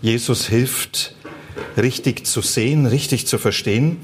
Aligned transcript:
Jesus 0.00 0.46
hilft, 0.46 1.16
richtig 1.76 2.24
zu 2.24 2.40
sehen, 2.40 2.86
richtig 2.86 3.26
zu 3.26 3.36
verstehen. 3.36 3.96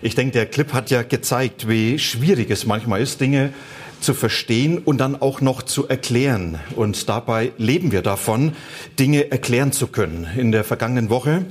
Ich 0.00 0.14
denke, 0.14 0.32
der 0.32 0.46
Clip 0.46 0.72
hat 0.72 0.90
ja 0.90 1.02
gezeigt, 1.02 1.68
wie 1.68 1.98
schwierig 1.98 2.50
es 2.50 2.64
manchmal 2.64 3.02
ist, 3.02 3.20
Dinge 3.20 3.52
zu 4.00 4.14
verstehen 4.14 4.78
und 4.78 4.98
dann 4.98 5.20
auch 5.20 5.42
noch 5.42 5.62
zu 5.62 5.86
erklären. 5.88 6.58
Und 6.74 7.08
dabei 7.08 7.52
leben 7.58 7.92
wir 7.92 8.00
davon, 8.00 8.52
Dinge 8.98 9.30
erklären 9.30 9.72
zu 9.72 9.88
können. 9.88 10.26
In 10.36 10.52
der 10.52 10.64
vergangenen 10.64 11.10
Woche 11.10 11.44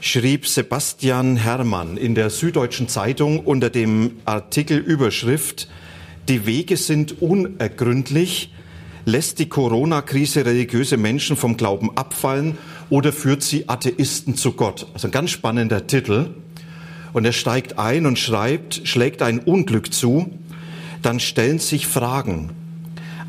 schrieb 0.00 0.46
Sebastian 0.46 1.36
Herrmann 1.36 1.96
in 1.96 2.14
der 2.14 2.30
Süddeutschen 2.30 2.88
Zeitung 2.88 3.40
unter 3.40 3.68
dem 3.68 4.12
Artikel 4.26 4.78
Überschrift 4.78 5.68
Die 6.28 6.46
Wege 6.46 6.76
sind 6.76 7.20
unergründlich, 7.20 8.52
lässt 9.06 9.40
die 9.40 9.48
Corona-Krise 9.48 10.46
religiöse 10.46 10.96
Menschen 10.96 11.36
vom 11.36 11.56
Glauben 11.56 11.96
abfallen 11.96 12.56
oder 12.90 13.12
führt 13.12 13.42
sie 13.42 13.68
Atheisten 13.68 14.34
zu 14.34 14.52
Gott? 14.52 14.86
Also 14.94 15.08
ein 15.08 15.12
ganz 15.12 15.30
spannender 15.30 15.86
Titel. 15.86 16.30
Und 17.12 17.24
er 17.24 17.32
steigt 17.32 17.78
ein 17.78 18.06
und 18.06 18.18
schreibt, 18.18 18.82
schlägt 18.84 19.22
ein 19.22 19.40
Unglück 19.40 19.92
zu, 19.92 20.30
dann 21.02 21.20
stellen 21.20 21.58
sich 21.58 21.86
Fragen. 21.86 22.50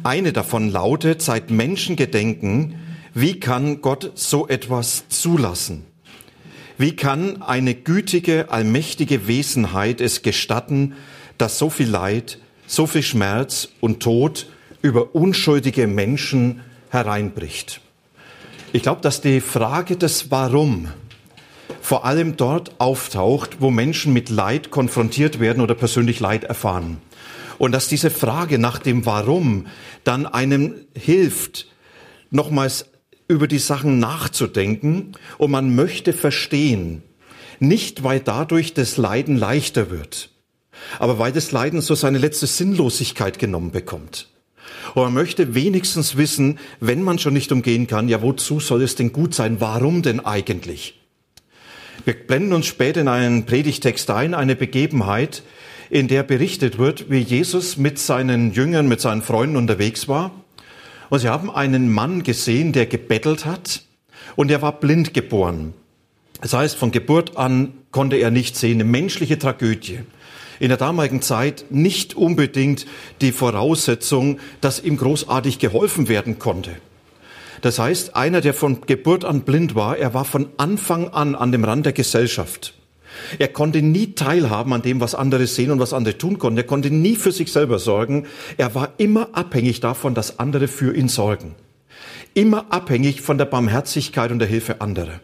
Eine 0.04 0.34
davon 0.34 0.70
lautet, 0.72 1.22
seit 1.22 1.50
Menschengedenken, 1.50 2.76
wie 3.14 3.40
kann 3.40 3.82
Gott 3.82 4.12
so 4.16 4.48
etwas 4.48 5.08
zulassen? 5.10 5.86
Wie 6.78 6.96
kann 6.96 7.42
eine 7.42 7.74
gütige, 7.76 8.52
allmächtige 8.52 9.28
Wesenheit 9.28 10.00
es 10.00 10.22
gestatten, 10.22 10.94
dass 11.38 11.58
so 11.58 11.70
viel 11.70 11.90
Leid, 11.90 12.38
so 12.68 12.88
viel 12.88 13.04
Schmerz 13.04 13.70
und 13.82 14.02
Tod 14.02 14.48
über 14.82 15.16
unschuldige 15.16 15.88
Menschen 15.88 16.62
hereinbricht? 16.90 17.82
Ich 18.72 18.84
glaube, 18.84 19.02
dass 19.02 19.22
die 19.22 19.42
Frage 19.42 19.98
des 19.98 20.30
Warum 20.30 20.90
vor 21.82 22.06
allem 22.06 22.38
dort 22.38 22.80
auftaucht, 22.80 23.62
wo 23.62 23.72
Menschen 23.72 24.14
mit 24.14 24.30
Leid 24.30 24.70
konfrontiert 24.70 25.40
werden 25.40 25.62
oder 25.62 25.74
persönlich 25.74 26.20
Leid 26.20 26.44
erfahren. 26.44 26.98
Und 27.58 27.72
dass 27.72 27.88
diese 27.88 28.12
Frage 28.12 28.60
nach 28.60 28.78
dem 28.78 29.08
Warum 29.08 29.66
dann 30.04 30.28
einem 30.28 30.76
hilft, 30.96 31.66
nochmals 32.30 32.86
über 33.28 33.48
die 33.48 33.58
Sachen 33.58 33.98
nachzudenken 33.98 35.14
und 35.40 35.50
man 35.50 35.74
möchte 35.74 36.14
verstehen. 36.14 37.02
Nicht, 37.60 38.04
weil 38.04 38.20
dadurch 38.20 38.76
das 38.76 38.98
Leiden 38.98 39.36
leichter 39.36 39.90
wird, 39.90 40.30
aber 41.00 41.18
weil 41.18 41.32
das 41.32 41.52
Leiden 41.52 41.82
so 41.82 41.96
seine 41.96 42.20
letzte 42.20 42.46
Sinnlosigkeit 42.46 43.40
genommen 43.40 43.72
bekommt. 43.72 44.30
Und 44.94 45.04
man 45.04 45.14
möchte 45.14 45.56
wenigstens 45.56 46.18
wissen, 46.18 46.60
wenn 46.80 47.04
man 47.04 47.20
schon 47.20 47.34
nicht 47.34 47.52
umgehen 47.52 47.88
kann, 47.88 48.10
ja, 48.10 48.22
wozu 48.22 48.60
soll 48.60 48.82
es 48.82 48.96
denn 48.96 49.12
gut 49.12 49.34
sein? 49.34 49.58
Warum 49.60 50.02
denn 50.02 50.20
eigentlich? 50.20 51.00
Wir 52.06 52.14
blenden 52.14 52.54
uns 52.54 52.66
später 52.66 53.02
in 53.02 53.08
einen 53.08 53.46
Predigtext 53.46 54.10
ein, 54.10 54.34
eine 54.34 54.56
Begebenheit, 54.56 55.44
in 55.90 56.08
der 56.08 56.24
berichtet 56.24 56.78
wird, 56.78 57.10
wie 57.10 57.20
Jesus 57.20 57.78
mit 57.78 58.00
seinen 58.00 58.54
Jüngern, 58.54 58.88
mit 58.88 59.02
seinen 59.02 59.22
Freunden 59.22 59.58
unterwegs 59.58 60.08
war. 60.08 60.32
Und 61.10 61.20
sie 61.20 61.30
haben 61.30 61.50
einen 61.50 61.92
Mann 61.92 62.24
gesehen, 62.24 62.72
der 62.72 62.86
gebettelt 62.86 63.46
hat 63.46 63.84
und 64.36 64.52
er 64.52 64.62
war 64.62 64.80
blind 64.80 65.14
geboren. 65.14 65.74
Das 66.42 66.54
heißt, 66.54 66.78
von 66.78 66.92
Geburt 66.92 67.36
an 67.38 67.74
konnte 67.92 68.16
er 68.16 68.32
nicht 68.32 68.56
sehen, 68.56 68.76
eine 68.76 68.86
menschliche 68.86 69.40
Tragödie 69.40 70.00
in 70.60 70.70
der 70.70 70.78
damaligen 70.78 71.22
Zeit 71.22 71.66
nicht 71.70 72.16
unbedingt 72.16 72.86
die 73.22 73.32
Voraussetzung, 73.32 74.40
dass 74.62 74.84
ihm 74.84 74.98
großartig 74.98 75.60
geholfen 75.60 76.10
werden 76.10 76.40
konnte. 76.40 76.72
Das 77.62 77.80
heißt, 77.80 78.16
einer, 78.16 78.42
der 78.42 78.54
von 78.54 78.82
Geburt 78.82 79.26
an 79.26 79.42
blind 79.42 79.76
war, 79.76 79.98
er 79.98 80.14
war 80.14 80.26
von 80.26 80.50
Anfang 80.58 81.10
an 81.10 81.36
an 81.36 81.52
dem 81.52 81.64
Rand 81.64 81.86
der 81.86 81.94
Gesellschaft. 81.94 82.74
Er 83.38 83.48
konnte 83.48 83.82
nie 83.82 84.14
teilhaben 84.14 84.72
an 84.74 84.82
dem, 84.82 85.02
was 85.02 85.16
andere 85.16 85.48
sehen 85.48 85.72
und 85.72 85.80
was 85.80 85.94
andere 85.94 86.18
tun 86.18 86.38
konnten. 86.38 86.58
Er 86.58 86.64
konnte 86.64 86.92
nie 86.92 87.16
für 87.16 87.32
sich 87.32 87.52
selber 87.52 87.80
sorgen. 87.80 88.28
Er 88.58 88.76
war 88.76 88.94
immer 88.98 89.30
abhängig 89.34 89.80
davon, 89.80 90.14
dass 90.14 90.40
andere 90.40 90.68
für 90.68 90.96
ihn 90.96 91.10
sorgen. 91.10 91.56
Immer 92.34 92.72
abhängig 92.72 93.22
von 93.22 93.38
der 93.38 93.46
Barmherzigkeit 93.46 94.32
und 94.32 94.40
der 94.40 94.48
Hilfe 94.48 94.80
anderer. 94.80 95.20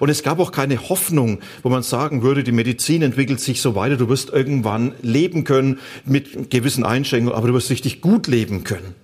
Und 0.00 0.08
es 0.08 0.22
gab 0.22 0.38
auch 0.38 0.52
keine 0.52 0.88
Hoffnung, 0.88 1.40
wo 1.62 1.68
man 1.68 1.82
sagen 1.82 2.22
würde, 2.22 2.44
die 2.44 2.52
Medizin 2.52 3.02
entwickelt 3.02 3.40
sich 3.40 3.60
so 3.60 3.74
weiter, 3.74 3.96
du 3.96 4.08
wirst 4.08 4.30
irgendwann 4.30 4.94
leben 5.02 5.44
können 5.44 5.78
mit 6.04 6.50
gewissen 6.50 6.84
Einschränkungen, 6.84 7.36
aber 7.36 7.48
du 7.48 7.54
wirst 7.54 7.70
richtig 7.70 8.00
gut 8.00 8.26
leben 8.26 8.64
können. 8.64 8.94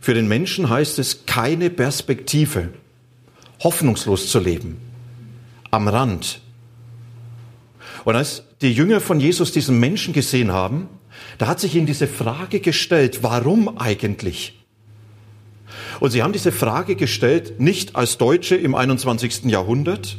Für 0.00 0.14
den 0.14 0.28
Menschen 0.28 0.70
heißt 0.70 0.98
es 0.98 1.26
keine 1.26 1.70
Perspektive, 1.70 2.68
hoffnungslos 3.60 4.30
zu 4.30 4.38
leben, 4.38 4.76
am 5.70 5.88
Rand. 5.88 6.40
Und 8.04 8.14
als 8.14 8.44
die 8.62 8.72
Jünger 8.72 9.00
von 9.00 9.18
Jesus 9.18 9.52
diesen 9.52 9.80
Menschen 9.80 10.14
gesehen 10.14 10.52
haben, 10.52 10.88
da 11.38 11.48
hat 11.48 11.60
sich 11.60 11.74
ihnen 11.74 11.86
diese 11.86 12.06
Frage 12.06 12.60
gestellt, 12.60 13.22
warum 13.22 13.78
eigentlich? 13.78 14.55
Und 16.00 16.10
sie 16.10 16.22
haben 16.22 16.32
diese 16.32 16.52
Frage 16.52 16.96
gestellt, 16.96 17.60
nicht 17.60 17.96
als 17.96 18.18
Deutsche 18.18 18.56
im 18.56 18.74
21. 18.74 19.44
Jahrhundert, 19.44 20.16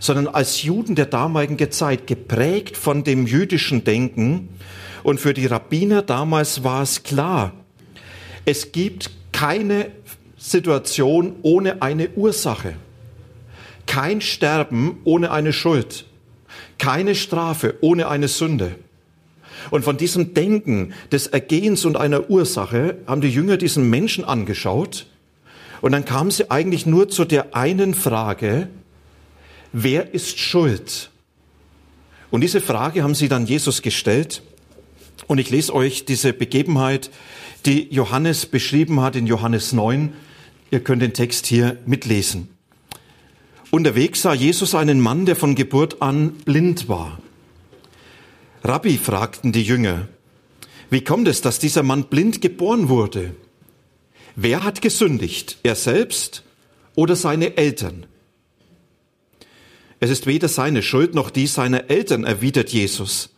sondern 0.00 0.28
als 0.28 0.62
Juden 0.62 0.94
der 0.94 1.06
damaligen 1.06 1.70
Zeit, 1.70 2.06
geprägt 2.06 2.76
von 2.76 3.04
dem 3.04 3.26
jüdischen 3.26 3.84
Denken. 3.84 4.48
Und 5.02 5.20
für 5.20 5.34
die 5.34 5.46
Rabbiner 5.46 6.02
damals 6.02 6.64
war 6.64 6.82
es 6.82 7.02
klar, 7.02 7.52
es 8.44 8.72
gibt 8.72 9.10
keine 9.32 9.90
Situation 10.36 11.36
ohne 11.42 11.82
eine 11.82 12.10
Ursache, 12.10 12.74
kein 13.86 14.20
Sterben 14.20 14.98
ohne 15.04 15.30
eine 15.32 15.52
Schuld, 15.52 16.06
keine 16.78 17.14
Strafe 17.14 17.74
ohne 17.80 18.08
eine 18.08 18.28
Sünde. 18.28 18.76
Und 19.70 19.84
von 19.84 19.96
diesem 19.96 20.34
Denken 20.34 20.92
des 21.12 21.26
Ergehens 21.26 21.84
und 21.84 21.96
einer 21.96 22.30
Ursache 22.30 22.98
haben 23.06 23.20
die 23.20 23.30
Jünger 23.30 23.56
diesen 23.56 23.88
Menschen 23.90 24.24
angeschaut 24.24 25.06
und 25.80 25.92
dann 25.92 26.04
kamen 26.04 26.30
sie 26.30 26.50
eigentlich 26.50 26.86
nur 26.86 27.08
zu 27.08 27.24
der 27.24 27.54
einen 27.54 27.94
Frage, 27.94 28.68
wer 29.72 30.12
ist 30.12 30.38
schuld? 30.38 31.10
Und 32.30 32.42
diese 32.42 32.60
Frage 32.60 33.02
haben 33.02 33.14
sie 33.14 33.28
dann 33.28 33.46
Jesus 33.46 33.82
gestellt. 33.82 34.42
Und 35.26 35.38
ich 35.38 35.50
lese 35.50 35.74
euch 35.74 36.04
diese 36.04 36.32
Begebenheit, 36.32 37.10
die 37.66 37.88
Johannes 37.92 38.46
beschrieben 38.46 39.00
hat 39.00 39.16
in 39.16 39.26
Johannes 39.26 39.72
9. 39.72 40.12
Ihr 40.70 40.80
könnt 40.80 41.02
den 41.02 41.14
Text 41.14 41.46
hier 41.46 41.78
mitlesen. 41.86 42.48
Unterwegs 43.70 44.22
sah 44.22 44.34
Jesus 44.34 44.74
einen 44.74 45.00
Mann, 45.00 45.26
der 45.26 45.36
von 45.36 45.54
Geburt 45.54 46.00
an 46.02 46.30
blind 46.44 46.88
war. 46.88 47.18
Rabbi, 48.64 48.98
fragten 48.98 49.52
die 49.52 49.62
Jünger, 49.62 50.08
wie 50.90 51.04
kommt 51.04 51.28
es, 51.28 51.40
dass 51.40 51.58
dieser 51.58 51.82
Mann 51.82 52.04
blind 52.04 52.40
geboren 52.40 52.88
wurde? 52.88 53.34
Wer 54.36 54.64
hat 54.64 54.82
gesündigt, 54.82 55.58
er 55.62 55.74
selbst 55.74 56.44
oder 56.94 57.14
seine 57.14 57.56
Eltern? 57.56 58.06
Es 60.00 60.10
ist 60.10 60.26
weder 60.26 60.48
seine 60.48 60.82
Schuld 60.82 61.14
noch 61.14 61.30
die 61.30 61.46
seiner 61.46 61.90
Eltern, 61.90 62.24
erwidert 62.24 62.70
Jesus. 62.70 63.30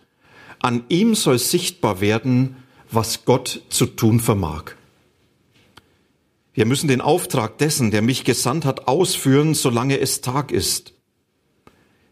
An 0.60 0.84
ihm 0.88 1.14
soll 1.14 1.38
sichtbar 1.38 2.00
werden, 2.00 2.56
was 2.90 3.24
Gott 3.24 3.62
zu 3.70 3.86
tun 3.86 4.20
vermag. 4.20 4.72
Wir 6.52 6.66
müssen 6.66 6.88
den 6.88 7.00
Auftrag 7.00 7.58
dessen, 7.58 7.90
der 7.90 8.02
mich 8.02 8.24
gesandt 8.24 8.64
hat, 8.64 8.88
ausführen, 8.88 9.54
solange 9.54 9.98
es 9.98 10.20
Tag 10.20 10.52
ist. 10.52 10.92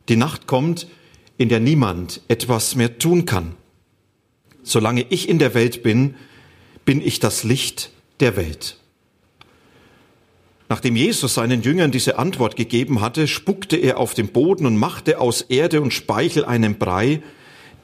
Die 0.09 0.17
Nacht 0.17 0.47
kommt, 0.47 0.87
in 1.39 1.49
der 1.49 1.61
niemand 1.61 2.21
etwas 2.29 2.75
mehr 2.75 2.99
tun 2.99 3.25
kann. 3.25 3.55
Solange 4.63 5.07
ich 5.09 5.29
in 5.29 5.39
der 5.39 5.55
Welt 5.55 5.83
bin, 5.83 6.17
bin 6.85 7.01
ich 7.01 7.21
das 7.21 7.45
Licht 7.45 7.91
der 8.21 8.37
Welt. 8.37 8.77
Nachdem 10.69 10.97
Jesus 10.97 11.35
seinen 11.35 11.63
Jüngern 11.63 11.91
diese 11.91 12.19
Antwort 12.19 12.57
gegeben 12.57 13.01
hatte, 13.01 13.27
spuckte 13.27 13.77
er 13.77 13.99
auf 13.99 14.13
den 14.13 14.29
Boden 14.29 14.67
und 14.67 14.77
machte 14.77 15.19
aus 15.21 15.41
Erde 15.43 15.81
und 15.81 15.95
Speichel 15.95 16.45
einen 16.45 16.77
Brei, 16.79 17.23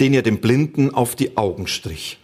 den 0.00 0.12
er 0.12 0.22
dem 0.22 0.38
Blinden 0.38 0.92
auf 0.92 1.16
die 1.16 1.36
Augen 1.36 1.66
strich. 1.66 2.18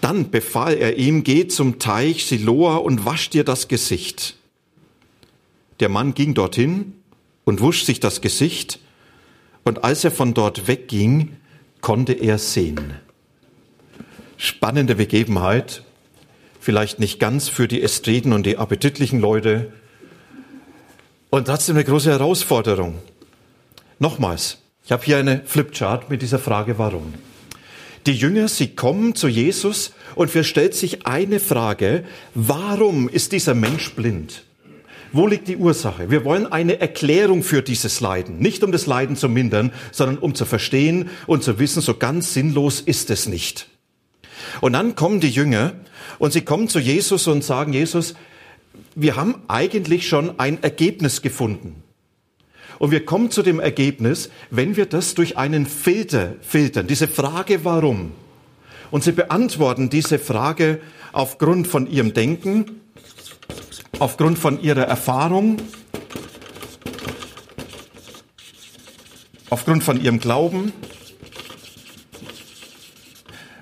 Dann 0.00 0.30
befahl 0.30 0.74
er 0.74 0.98
ihm, 0.98 1.24
geh 1.24 1.48
zum 1.48 1.78
Teich 1.78 2.26
Siloa 2.26 2.76
und 2.76 3.06
wasch 3.06 3.30
dir 3.30 3.42
das 3.42 3.66
Gesicht. 3.66 4.36
Der 5.80 5.88
Mann 5.88 6.14
ging 6.14 6.34
dorthin 6.34 6.92
und 7.44 7.60
wusch 7.60 7.84
sich 7.84 7.98
das 7.98 8.20
Gesicht, 8.20 8.78
und 9.66 9.82
als 9.82 10.04
er 10.04 10.12
von 10.12 10.32
dort 10.32 10.68
wegging, 10.68 11.36
konnte 11.80 12.12
er 12.12 12.38
sehen. 12.38 12.94
Spannende 14.36 14.94
Begebenheit, 14.94 15.82
vielleicht 16.60 17.00
nicht 17.00 17.18
ganz 17.18 17.48
für 17.48 17.66
die 17.66 17.82
Ästriden 17.82 18.32
und 18.32 18.46
die 18.46 18.58
appetitlichen 18.58 19.20
Leute, 19.20 19.72
und 21.30 21.48
trotzdem 21.48 21.74
eine 21.74 21.84
große 21.84 22.10
Herausforderung. 22.10 23.00
Nochmals, 23.98 24.58
ich 24.84 24.92
habe 24.92 25.04
hier 25.04 25.18
eine 25.18 25.42
Flipchart 25.44 26.10
mit 26.10 26.22
dieser 26.22 26.38
Frage, 26.38 26.78
warum. 26.78 27.14
Die 28.06 28.14
Jünger, 28.14 28.46
sie 28.46 28.68
kommen 28.68 29.16
zu 29.16 29.26
Jesus 29.26 29.94
und 30.14 30.32
wir 30.32 30.44
stellt 30.44 30.74
sich 30.74 31.08
eine 31.08 31.40
Frage, 31.40 32.04
warum 32.36 33.08
ist 33.08 33.32
dieser 33.32 33.54
Mensch 33.54 33.94
blind? 33.94 34.45
Wo 35.12 35.26
liegt 35.26 35.48
die 35.48 35.56
Ursache? 35.56 36.10
Wir 36.10 36.24
wollen 36.24 36.46
eine 36.46 36.80
Erklärung 36.80 37.42
für 37.42 37.62
dieses 37.62 38.00
Leiden. 38.00 38.38
Nicht 38.38 38.62
um 38.64 38.72
das 38.72 38.86
Leiden 38.86 39.16
zu 39.16 39.28
mindern, 39.28 39.72
sondern 39.92 40.18
um 40.18 40.34
zu 40.34 40.44
verstehen 40.44 41.10
und 41.26 41.42
zu 41.42 41.58
wissen, 41.58 41.80
so 41.80 41.94
ganz 41.94 42.34
sinnlos 42.34 42.80
ist 42.80 43.10
es 43.10 43.26
nicht. 43.26 43.68
Und 44.60 44.72
dann 44.72 44.94
kommen 44.94 45.20
die 45.20 45.30
Jünger 45.30 45.74
und 46.18 46.32
sie 46.32 46.42
kommen 46.42 46.68
zu 46.68 46.78
Jesus 46.78 47.26
und 47.26 47.44
sagen, 47.44 47.72
Jesus, 47.72 48.14
wir 48.94 49.16
haben 49.16 49.42
eigentlich 49.48 50.08
schon 50.08 50.38
ein 50.38 50.62
Ergebnis 50.62 51.22
gefunden. 51.22 51.82
Und 52.78 52.90
wir 52.90 53.04
kommen 53.04 53.30
zu 53.30 53.42
dem 53.42 53.60
Ergebnis, 53.60 54.30
wenn 54.50 54.76
wir 54.76 54.86
das 54.86 55.14
durch 55.14 55.38
einen 55.38 55.66
Filter 55.66 56.34
filtern, 56.42 56.86
diese 56.86 57.08
Frage 57.08 57.64
warum. 57.64 58.12
Und 58.90 59.02
sie 59.02 59.12
beantworten 59.12 59.88
diese 59.88 60.18
Frage 60.18 60.80
aufgrund 61.12 61.66
von 61.66 61.90
ihrem 61.90 62.12
Denken, 62.12 62.80
aufgrund 63.98 64.38
von 64.38 64.60
ihrer 64.60 64.82
Erfahrung, 64.82 65.56
aufgrund 69.50 69.82
von 69.82 70.00
ihrem 70.00 70.20
Glauben, 70.20 70.72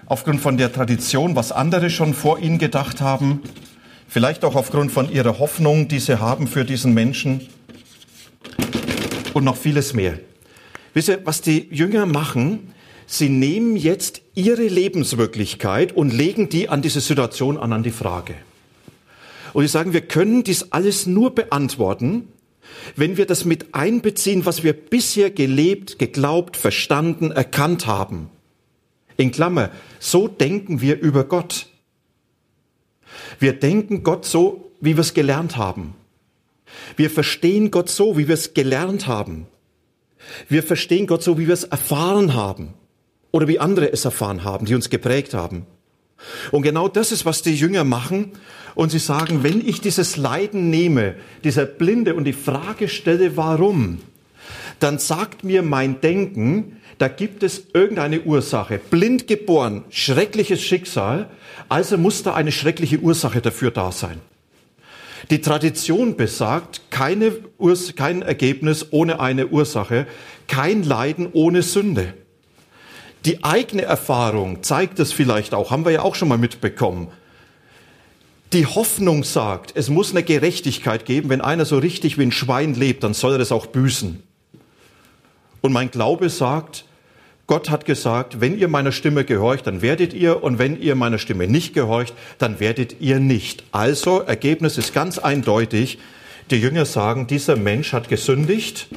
aufgrund 0.06 0.40
von 0.40 0.56
der 0.56 0.72
Tradition, 0.72 1.36
was 1.36 1.52
andere 1.52 1.90
schon 1.90 2.14
vor 2.14 2.38
ihnen 2.38 2.58
gedacht 2.58 3.00
haben, 3.00 3.42
vielleicht 4.08 4.44
auch 4.44 4.54
aufgrund 4.54 4.92
von 4.92 5.10
ihrer 5.10 5.38
Hoffnung, 5.38 5.88
die 5.88 5.98
sie 5.98 6.20
haben 6.20 6.46
für 6.46 6.64
diesen 6.64 6.94
Menschen 6.94 7.48
und 9.34 9.44
noch 9.44 9.56
vieles 9.56 9.94
mehr. 9.94 10.18
Wisst 10.94 11.08
ihr, 11.08 11.20
was 11.24 11.40
die 11.40 11.68
Jünger 11.70 12.06
machen? 12.06 12.72
Sie 13.06 13.28
nehmen 13.28 13.76
jetzt 13.76 14.22
ihre 14.34 14.62
Lebenswirklichkeit 14.62 15.92
und 15.92 16.12
legen 16.12 16.48
die 16.48 16.68
an 16.68 16.82
diese 16.82 17.00
Situation 17.00 17.58
an, 17.58 17.72
an 17.72 17.82
die 17.82 17.90
Frage. 17.90 18.34
Und 19.54 19.62
sie 19.62 19.68
sagen, 19.68 19.92
wir 19.94 20.02
können 20.02 20.44
dies 20.44 20.72
alles 20.72 21.06
nur 21.06 21.34
beantworten, 21.34 22.28
wenn 22.96 23.16
wir 23.16 23.24
das 23.24 23.44
mit 23.44 23.74
einbeziehen, 23.74 24.44
was 24.44 24.64
wir 24.64 24.72
bisher 24.72 25.30
gelebt, 25.30 25.98
geglaubt, 25.98 26.56
verstanden, 26.56 27.30
erkannt 27.30 27.86
haben. 27.86 28.28
In 29.16 29.30
Klammer, 29.30 29.70
so 30.00 30.28
denken 30.28 30.80
wir 30.80 31.00
über 31.00 31.24
Gott. 31.24 31.68
Wir 33.38 33.52
denken 33.52 34.02
Gott 34.02 34.26
so, 34.26 34.72
wie 34.80 34.96
wir 34.96 35.02
es 35.02 35.14
gelernt 35.14 35.56
haben. 35.56 35.94
Wir 36.96 37.08
verstehen 37.08 37.70
Gott 37.70 37.88
so, 37.88 38.18
wie 38.18 38.26
wir 38.26 38.34
es 38.34 38.54
gelernt 38.54 39.06
haben. 39.06 39.46
Wir 40.48 40.64
verstehen 40.64 41.06
Gott 41.06 41.22
so, 41.22 41.38
wie 41.38 41.46
wir 41.46 41.54
es 41.54 41.64
erfahren 41.64 42.34
haben 42.34 42.74
oder 43.30 43.46
wie 43.46 43.60
andere 43.60 43.92
es 43.92 44.04
erfahren 44.04 44.42
haben, 44.42 44.66
die 44.66 44.74
uns 44.74 44.90
geprägt 44.90 45.32
haben. 45.32 45.66
Und 46.50 46.62
genau 46.62 46.88
das 46.88 47.12
ist, 47.12 47.24
was 47.24 47.42
die 47.42 47.54
Jünger 47.54 47.84
machen. 47.84 48.32
Und 48.74 48.90
sie 48.90 48.98
sagen, 48.98 49.42
wenn 49.42 49.66
ich 49.66 49.80
dieses 49.80 50.16
Leiden 50.16 50.70
nehme, 50.70 51.14
dieser 51.44 51.64
Blinde 51.64 52.14
und 52.14 52.24
die 52.24 52.32
Frage 52.32 52.88
stelle, 52.88 53.36
warum, 53.36 54.00
dann 54.80 54.98
sagt 54.98 55.44
mir 55.44 55.62
mein 55.62 56.00
Denken, 56.00 56.80
da 56.98 57.08
gibt 57.08 57.42
es 57.42 57.64
irgendeine 57.72 58.22
Ursache. 58.22 58.78
Blind 58.78 59.26
geboren, 59.26 59.84
schreckliches 59.90 60.60
Schicksal, 60.60 61.30
also 61.68 61.98
muss 61.98 62.22
da 62.22 62.34
eine 62.34 62.52
schreckliche 62.52 62.98
Ursache 62.98 63.40
dafür 63.40 63.70
da 63.70 63.92
sein. 63.92 64.20
Die 65.30 65.40
Tradition 65.40 66.16
besagt, 66.16 66.82
keine 66.90 67.32
Urs 67.58 67.94
kein 67.96 68.22
Ergebnis 68.22 68.88
ohne 68.90 69.20
eine 69.20 69.48
Ursache, 69.48 70.06
kein 70.48 70.82
Leiden 70.82 71.28
ohne 71.32 71.62
Sünde. 71.62 72.12
Die 73.24 73.42
eigene 73.42 73.82
Erfahrung 73.82 74.62
zeigt 74.62 74.98
es 74.98 75.12
vielleicht 75.12 75.54
auch, 75.54 75.70
haben 75.70 75.84
wir 75.84 75.92
ja 75.92 76.02
auch 76.02 76.14
schon 76.14 76.28
mal 76.28 76.38
mitbekommen. 76.38 77.08
Die 78.52 78.66
Hoffnung 78.66 79.24
sagt, 79.24 79.72
es 79.74 79.88
muss 79.88 80.10
eine 80.10 80.22
Gerechtigkeit 80.22 81.06
geben, 81.06 81.30
wenn 81.30 81.40
einer 81.40 81.64
so 81.64 81.78
richtig 81.78 82.18
wie 82.18 82.22
ein 82.22 82.32
Schwein 82.32 82.74
lebt, 82.74 83.02
dann 83.02 83.14
soll 83.14 83.32
er 83.32 83.38
das 83.38 83.50
auch 83.50 83.66
büßen. 83.66 84.22
Und 85.60 85.72
mein 85.72 85.90
Glaube 85.90 86.28
sagt, 86.28 86.84
Gott 87.46 87.70
hat 87.70 87.84
gesagt, 87.84 88.40
wenn 88.40 88.58
ihr 88.58 88.68
meiner 88.68 88.92
Stimme 88.92 89.24
gehorcht, 89.24 89.66
dann 89.66 89.82
werdet 89.82 90.14
ihr, 90.14 90.42
und 90.42 90.58
wenn 90.58 90.80
ihr 90.80 90.94
meiner 90.94 91.18
Stimme 91.18 91.46
nicht 91.46 91.74
gehorcht, 91.74 92.14
dann 92.38 92.60
werdet 92.60 93.00
ihr 93.00 93.20
nicht. 93.20 93.64
Also, 93.72 94.20
Ergebnis 94.20 94.78
ist 94.78 94.94
ganz 94.94 95.18
eindeutig. 95.18 95.98
Die 96.50 96.56
Jünger 96.56 96.84
sagen, 96.84 97.26
dieser 97.26 97.56
Mensch 97.56 97.92
hat 97.92 98.08
gesündigt. 98.08 98.88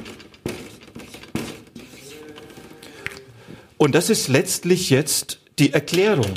Und 3.78 3.94
das 3.94 4.10
ist 4.10 4.28
letztlich 4.28 4.90
jetzt 4.90 5.38
die 5.58 5.72
Erklärung. 5.72 6.34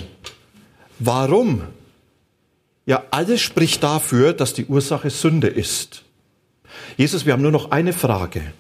Warum? 1.00 1.64
Ja, 2.86 3.04
alles 3.12 3.42
spricht 3.42 3.84
dafür, 3.84 4.34
dass 4.34 4.54
die 4.54 4.66
Ursache 4.66 5.10
Sünde 5.10 5.48
ist. 5.48 6.04
Jesus, 6.98 7.26
wir 7.26 7.34
haben 7.34 7.42
nur 7.42 7.52
noch 7.52 7.72
eine 7.72 7.94
Frage. 7.94 8.54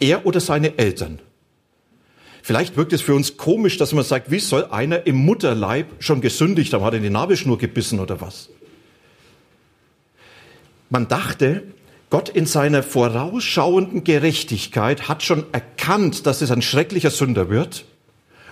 Er 0.00 0.26
oder 0.26 0.40
seine 0.40 0.78
Eltern? 0.78 1.20
Vielleicht 2.42 2.76
wirkt 2.76 2.92
es 2.92 3.02
für 3.02 3.14
uns 3.14 3.36
komisch, 3.36 3.76
dass 3.76 3.92
man 3.92 4.04
sagt, 4.04 4.30
wie 4.30 4.40
soll 4.40 4.64
einer 4.64 5.06
im 5.06 5.16
Mutterleib 5.16 5.86
schon 6.00 6.20
gesündigt 6.20 6.72
haben? 6.72 6.84
Hat 6.84 6.94
er 6.94 6.96
in 6.96 7.04
die 7.04 7.10
Nabelschnur 7.10 7.56
gebissen 7.56 8.00
oder 8.00 8.20
was? 8.20 8.48
Man 10.90 11.06
dachte, 11.08 11.62
Gott 12.12 12.28
in 12.28 12.44
seiner 12.44 12.82
vorausschauenden 12.82 14.04
Gerechtigkeit 14.04 15.08
hat 15.08 15.22
schon 15.22 15.46
erkannt, 15.52 16.26
dass 16.26 16.42
es 16.42 16.50
ein 16.50 16.60
schrecklicher 16.60 17.08
Sünder 17.08 17.48
wird. 17.48 17.86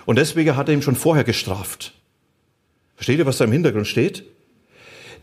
Und 0.07 0.15
deswegen 0.15 0.55
hat 0.55 0.67
er 0.67 0.73
ihn 0.73 0.81
schon 0.81 0.95
vorher 0.95 1.23
gestraft. 1.23 1.93
Versteht 2.95 3.19
ihr, 3.19 3.27
was 3.27 3.37
da 3.37 3.45
im 3.45 3.51
Hintergrund 3.51 3.85
steht? 3.85 4.23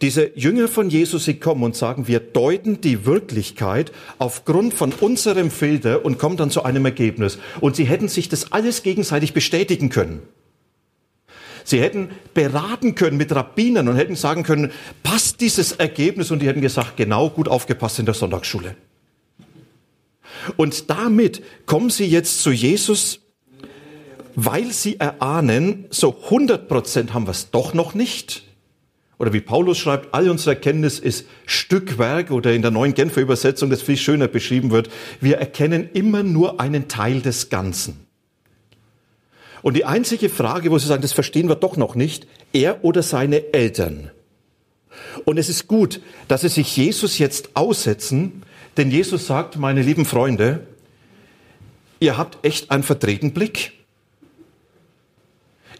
Diese 0.03 0.31
Jünger 0.39 0.69
von 0.69 0.89
Jesus, 0.89 1.25
sie 1.25 1.41
kommen 1.41 1.65
und 1.65 1.75
sagen, 1.75 2.07
wir 2.07 2.21
deuten 2.21 2.81
die 2.81 3.07
Wirklichkeit 3.07 3.91
aufgrund 4.19 4.73
von 4.73 4.93
unserem 4.93 5.51
Filter 5.51 6.05
und 6.05 6.21
kommen 6.21 6.37
dann 6.37 6.53
zu 6.53 6.63
einem 6.63 6.85
Ergebnis. 6.85 7.41
Und 7.61 7.75
sie 7.75 7.87
hätten 7.87 8.07
sich 8.07 8.29
das 8.29 8.53
alles 8.53 8.85
gegenseitig 8.85 9.33
bestätigen 9.33 9.89
können. 9.89 10.23
Sie 11.69 11.83
hätten 11.83 12.09
beraten 12.33 12.95
können 12.95 13.19
mit 13.19 13.31
Rabbinern 13.31 13.89
und 13.89 13.97
hätten 13.97 14.17
sagen 14.17 14.43
können, 14.43 14.73
passt 15.03 15.43
dieses 15.43 15.73
Ergebnis? 15.73 16.31
Und 16.31 16.41
die 16.41 16.47
hätten 16.47 16.63
gesagt, 16.63 16.97
genau, 16.97 17.29
gut 17.29 17.47
aufgepasst 17.47 17.99
in 17.99 18.07
der 18.07 18.15
Sonntagsschule. 18.15 18.75
Und 20.57 20.89
damit 20.89 21.43
kommen 21.67 21.91
sie 21.91 22.07
jetzt 22.07 22.43
zu 22.43 22.53
Jesus, 22.53 23.21
weil 24.35 24.73
sie 24.73 24.99
erahnen, 24.99 25.85
so 25.91 26.17
100 26.25 26.69
Prozent 26.69 27.13
haben 27.13 27.27
wir 27.27 27.33
es 27.33 27.51
doch 27.51 27.75
noch 27.75 27.93
nicht. 27.93 28.45
Oder 29.19 29.35
wie 29.35 29.43
Paulus 29.43 29.77
schreibt, 29.77 30.15
all 30.15 30.31
unsere 30.31 30.53
Erkenntnis 30.53 30.99
ist 30.99 31.27
Stückwerk 31.45 32.31
oder 32.31 32.55
in 32.55 32.63
der 32.63 32.71
neuen 32.71 32.95
Genfer 32.95 33.21
Übersetzung, 33.21 33.69
das 33.69 33.83
viel 33.83 33.99
schöner 33.99 34.29
beschrieben 34.29 34.71
wird. 34.71 34.89
Wir 35.21 35.37
erkennen 35.37 35.91
immer 35.93 36.23
nur 36.23 36.61
einen 36.61 36.89
Teil 36.89 37.21
des 37.21 37.51
Ganzen. 37.51 38.08
Und 39.69 39.75
die 39.75 39.85
einzige 39.85 40.31
Frage, 40.31 40.71
wo 40.71 40.79
sie 40.79 40.87
sagen, 40.87 41.03
das 41.03 41.13
verstehen 41.13 41.51
wir 41.51 41.55
doch 41.55 41.77
noch 41.77 41.95
nicht, 41.95 42.27
er 42.55 42.87
oder 42.87 43.03
seine 43.03 43.53
Eltern. 43.53 44.11
Und 45.27 45.37
es 45.37 45.51
ist 45.51 45.69
gut, 45.69 46.01
dass 46.27 46.41
sie 46.41 46.49
sich 46.49 46.75
Jesus 46.75 47.19
jetzt 47.19 47.51
aussetzen, 47.53 48.45
denn 48.79 48.91
Jesus 48.91 49.27
sagt, 49.27 49.59
meine 49.59 49.83
lieben 49.83 50.07
Freunde, 50.07 50.67
ihr 52.01 52.17
habt 52.17 52.43
echt 52.47 52.71
einen 52.71 52.83
verdrehten 52.83 53.35
Blick. 53.35 53.73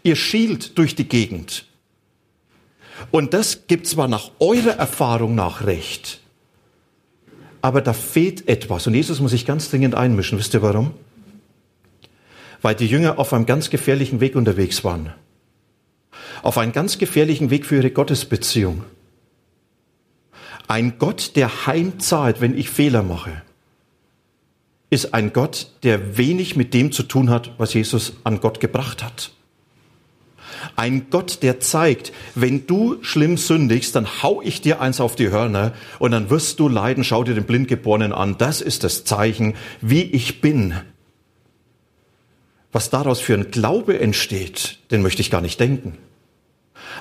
Ihr 0.03 0.15
schielt 0.15 0.77
durch 0.77 0.93
die 0.93 1.09
Gegend. 1.09 1.65
Und 3.09 3.33
das 3.33 3.65
gibt 3.65 3.87
zwar 3.87 4.07
nach 4.07 4.29
eurer 4.37 4.77
Erfahrung 4.77 5.33
nach 5.33 5.65
recht, 5.65 6.21
aber 7.63 7.81
da 7.81 7.93
fehlt 7.93 8.47
etwas. 8.49 8.85
Und 8.85 8.93
Jesus 8.93 9.19
muss 9.19 9.31
sich 9.31 9.47
ganz 9.47 9.71
dringend 9.71 9.95
einmischen. 9.95 10.37
Wisst 10.37 10.53
ihr 10.53 10.61
warum? 10.61 10.93
Weil 12.61 12.75
die 12.75 12.87
Jünger 12.87 13.19
auf 13.19 13.33
einem 13.33 13.45
ganz 13.45 13.69
gefährlichen 13.69 14.19
Weg 14.19 14.35
unterwegs 14.35 14.83
waren. 14.83 15.13
Auf 16.41 16.57
einem 16.57 16.71
ganz 16.71 16.97
gefährlichen 16.97 17.49
Weg 17.49 17.65
für 17.65 17.77
ihre 17.77 17.91
Gottesbeziehung. 17.91 18.83
Ein 20.67 20.99
Gott, 20.99 21.35
der 21.35 21.67
heimzahlt, 21.67 22.41
wenn 22.41 22.57
ich 22.57 22.69
Fehler 22.69 23.01
mache, 23.01 23.41
ist 24.89 25.13
ein 25.13 25.33
Gott, 25.33 25.71
der 25.83 26.17
wenig 26.17 26.55
mit 26.55 26.73
dem 26.73 26.91
zu 26.91 27.03
tun 27.03 27.29
hat, 27.29 27.51
was 27.57 27.73
Jesus 27.73 28.13
an 28.23 28.39
Gott 28.39 28.59
gebracht 28.59 29.03
hat. 29.03 29.31
Ein 30.75 31.09
Gott, 31.09 31.43
der 31.43 31.59
zeigt, 31.59 32.11
wenn 32.35 32.65
du 32.65 32.97
schlimm 33.01 33.37
sündigst, 33.37 33.95
dann 33.95 34.07
hau 34.23 34.41
ich 34.41 34.61
dir 34.61 34.81
eins 34.81 34.99
auf 34.99 35.15
die 35.15 35.29
Hörner 35.29 35.73
und 35.99 36.11
dann 36.11 36.29
wirst 36.29 36.59
du 36.59 36.67
leiden. 36.67 37.03
Schau 37.03 37.23
dir 37.23 37.35
den 37.35 37.45
Blindgeborenen 37.45 38.13
an. 38.13 38.37
Das 38.37 38.61
ist 38.61 38.83
das 38.83 39.05
Zeichen, 39.05 39.55
wie 39.81 40.03
ich 40.03 40.41
bin. 40.41 40.73
Was 42.71 42.89
daraus 42.89 43.19
für 43.19 43.33
ein 43.33 43.51
Glaube 43.51 43.99
entsteht, 43.99 44.79
den 44.91 45.01
möchte 45.01 45.21
ich 45.21 45.31
gar 45.31 45.41
nicht 45.41 45.59
denken. 45.59 45.97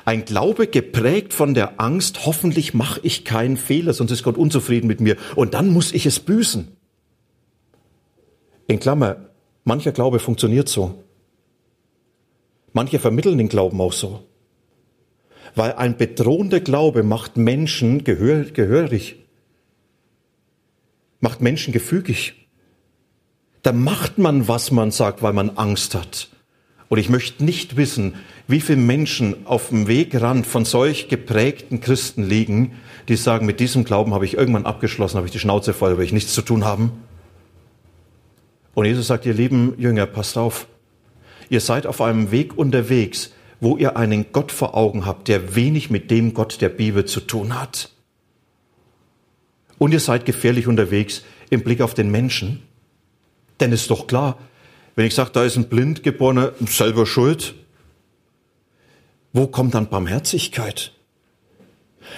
Ein 0.05 0.25
Glaube 0.25 0.67
geprägt 0.67 1.35
von 1.35 1.55
der 1.55 1.81
Angst, 1.81 2.25
hoffentlich 2.27 2.75
mache 2.75 3.01
ich 3.03 3.25
keinen 3.25 3.57
Fehler, 3.57 3.93
sonst 3.93 4.11
ist 4.11 4.23
Gott 4.23 4.39
unzufrieden 4.39 4.87
mit 4.87 5.01
mir 5.01 5.17
und 5.37 5.55
dann 5.55 5.69
muss 5.69 5.93
ich 5.93 6.07
es 6.07 6.21
büßen. 6.21 6.69
In 8.67 8.81
Klammer, 8.81 9.31
mancher 9.65 9.93
Glaube 9.93 10.19
funktioniert 10.19 10.69
so. 10.69 11.03
Manche 12.73 12.99
vermitteln 12.99 13.39
den 13.39 13.49
Glauben 13.49 13.81
auch 13.81 13.93
so. 13.93 14.25
Weil 15.55 15.73
ein 15.73 15.97
bedrohender 15.97 16.61
Glaube 16.61 17.03
macht 17.03 17.37
Menschen 17.37 18.05
gehör, 18.05 18.45
gehörig, 18.45 19.17
macht 21.21 21.41
Menschen 21.41 21.73
gefügig. 21.73 22.48
Da 23.63 23.73
macht 23.73 24.19
man, 24.19 24.49
was 24.49 24.71
man 24.71 24.91
sagt, 24.91 25.23
weil 25.23 25.33
man 25.33 25.51
Angst 25.51 25.95
hat. 25.95 26.29
Und 26.89 26.99
ich 26.99 27.09
möchte 27.09 27.45
nicht 27.45 27.77
wissen, 27.77 28.15
wie 28.47 28.61
viele 28.61 28.79
Menschen 28.79 29.47
auf 29.47 29.69
dem 29.69 29.89
Wegrand 29.89 30.47
von 30.47 30.65
solch 30.65 31.09
geprägten 31.09 31.81
Christen 31.81 32.25
liegen, 32.25 32.73
die 33.09 33.17
sagen, 33.17 33.47
mit 33.47 33.61
diesem 33.61 33.85
Glauben 33.85 34.15
habe 34.15 34.25
ich 34.25 34.35
irgendwann 34.35 34.65
abgeschlossen, 34.65 35.17
habe 35.17 35.27
ich 35.27 35.33
die 35.33 35.39
Schnauze 35.39 35.75
voll, 35.75 35.99
will 35.99 36.05
ich 36.05 36.13
nichts 36.13 36.33
zu 36.33 36.43
tun 36.43 36.65
haben. 36.65 36.93
Und 38.75 38.87
Jesus 38.87 39.09
sagt, 39.09 39.27
ihr 39.27 39.35
lieben 39.35 39.75
Jünger, 39.77 40.07
passt 40.07 40.39
auf. 40.39 40.67
Ihr 41.51 41.61
seid 41.61 41.87
auf 41.87 42.01
einem 42.01 42.31
Weg 42.31 42.57
unterwegs, 42.57 43.33
wo 43.61 43.77
ihr 43.77 43.97
einen 43.97 44.27
Gott 44.33 44.53
vor 44.53 44.77
Augen 44.77 45.05
habt, 45.05 45.29
der 45.29 45.57
wenig 45.57 45.91
mit 45.91 46.11
dem 46.11 46.33
Gott 46.33 46.61
der 46.61 46.69
Bibel 46.69 47.05
zu 47.05 47.21
tun 47.21 47.59
hat. 47.61 47.91
Und 49.79 49.93
ihr 49.93 50.01
seid 50.01 50.27
gefährlich 50.27 50.67
unterwegs 50.67 51.23
im 51.51 51.63
Blick 51.63 51.81
auf 51.81 51.95
den 51.95 52.11
Menschen. 52.11 52.63
Denn 53.61 53.73
ist 53.73 53.91
doch 53.91 54.07
klar, 54.07 54.39
wenn 54.97 55.07
ich 55.07 55.15
sage, 55.15 55.31
da 55.33 55.45
ist 55.45 55.57
ein 55.57 55.69
Blindgeborener, 55.69 56.53
selber 56.67 57.07
schuld, 57.07 57.55
wo 59.33 59.47
kommt 59.47 59.75
dann 59.75 59.89
Barmherzigkeit? 59.89 60.93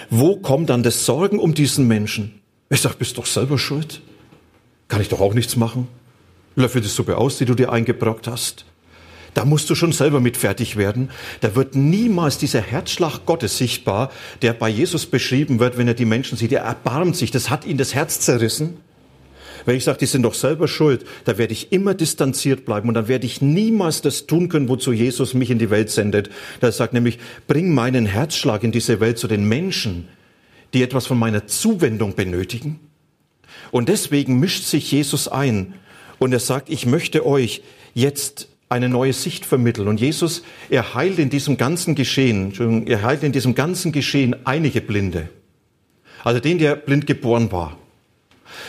Wo 0.09 0.37
kommt 0.37 0.69
dann 0.69 0.83
das 0.83 1.05
Sorgen 1.05 1.39
um 1.39 1.53
diesen 1.53 1.87
Menschen? 1.87 2.41
Ich 2.69 2.81
sage, 2.81 2.95
bist 2.97 3.17
doch 3.17 3.25
selber 3.25 3.57
schuld. 3.57 4.01
Kann 4.87 5.01
ich 5.01 5.09
doch 5.09 5.21
auch 5.21 5.33
nichts 5.33 5.55
machen. 5.55 5.87
Löffel 6.55 6.81
die 6.81 6.87
Suppe 6.87 7.17
aus, 7.17 7.37
die 7.37 7.45
du 7.45 7.53
dir 7.53 7.71
eingebrockt 7.71 8.27
hast. 8.27 8.65
Da 9.33 9.45
musst 9.45 9.69
du 9.69 9.75
schon 9.75 9.93
selber 9.93 10.19
mit 10.19 10.35
fertig 10.35 10.75
werden. 10.75 11.09
Da 11.39 11.55
wird 11.55 11.75
niemals 11.75 12.37
dieser 12.37 12.61
Herzschlag 12.61 13.25
Gottes 13.25 13.57
sichtbar, 13.57 14.11
der 14.41 14.53
bei 14.53 14.67
Jesus 14.67 15.05
beschrieben 15.05 15.59
wird, 15.59 15.77
wenn 15.77 15.87
er 15.87 15.93
die 15.93 16.05
Menschen 16.05 16.37
sieht. 16.37 16.51
Er 16.51 16.63
erbarmt 16.63 17.15
sich. 17.15 17.31
Das 17.31 17.49
hat 17.49 17.65
ihn 17.65 17.77
das 17.77 17.95
Herz 17.95 18.19
zerrissen. 18.19 18.77
Wenn 19.65 19.75
ich 19.75 19.83
sage, 19.83 19.99
die 19.99 20.05
sind 20.05 20.23
doch 20.23 20.33
selber 20.33 20.67
schuld, 20.67 21.05
da 21.25 21.37
werde 21.37 21.53
ich 21.53 21.71
immer 21.71 21.93
distanziert 21.93 22.65
bleiben 22.65 22.87
und 22.87 22.95
dann 22.95 23.07
werde 23.07 23.25
ich 23.25 23.41
niemals 23.41 24.01
das 24.01 24.25
tun 24.25 24.49
können, 24.49 24.69
wozu 24.69 24.91
Jesus 24.91 25.33
mich 25.33 25.51
in 25.51 25.59
die 25.59 25.69
Welt 25.69 25.89
sendet. 25.89 26.29
Er 26.61 26.71
sagt 26.71 26.93
nämlich, 26.93 27.19
bring 27.47 27.73
meinen 27.73 28.05
Herzschlag 28.05 28.63
in 28.63 28.71
diese 28.71 28.99
Welt 28.99 29.17
zu 29.17 29.27
den 29.27 29.47
Menschen, 29.47 30.07
die 30.73 30.81
etwas 30.81 31.05
von 31.05 31.19
meiner 31.19 31.47
Zuwendung 31.47 32.15
benötigen. 32.15 32.79
Und 33.71 33.89
deswegen 33.89 34.39
mischt 34.39 34.63
sich 34.63 34.91
Jesus 34.91 35.27
ein 35.27 35.73
und 36.19 36.33
er 36.33 36.39
sagt, 36.39 36.69
ich 36.69 36.85
möchte 36.85 37.25
euch 37.25 37.61
jetzt 37.93 38.47
eine 38.69 38.89
neue 38.89 39.13
Sicht 39.13 39.45
vermitteln. 39.45 39.87
Und 39.87 39.99
Jesus, 39.99 40.43
er 40.69 40.93
heilt 40.93 41.19
in 41.19 41.29
diesem 41.29 41.57
ganzen 41.57 41.93
Geschehen, 41.93 42.85
er 42.87 43.03
heilt 43.03 43.23
in 43.23 43.31
diesem 43.31 43.53
ganzen 43.53 43.91
Geschehen 43.91 44.35
einige 44.45 44.81
Blinde. 44.81 45.29
Also 46.23 46.39
den, 46.39 46.57
der 46.57 46.75
blind 46.75 47.05
geboren 47.05 47.51
war 47.51 47.77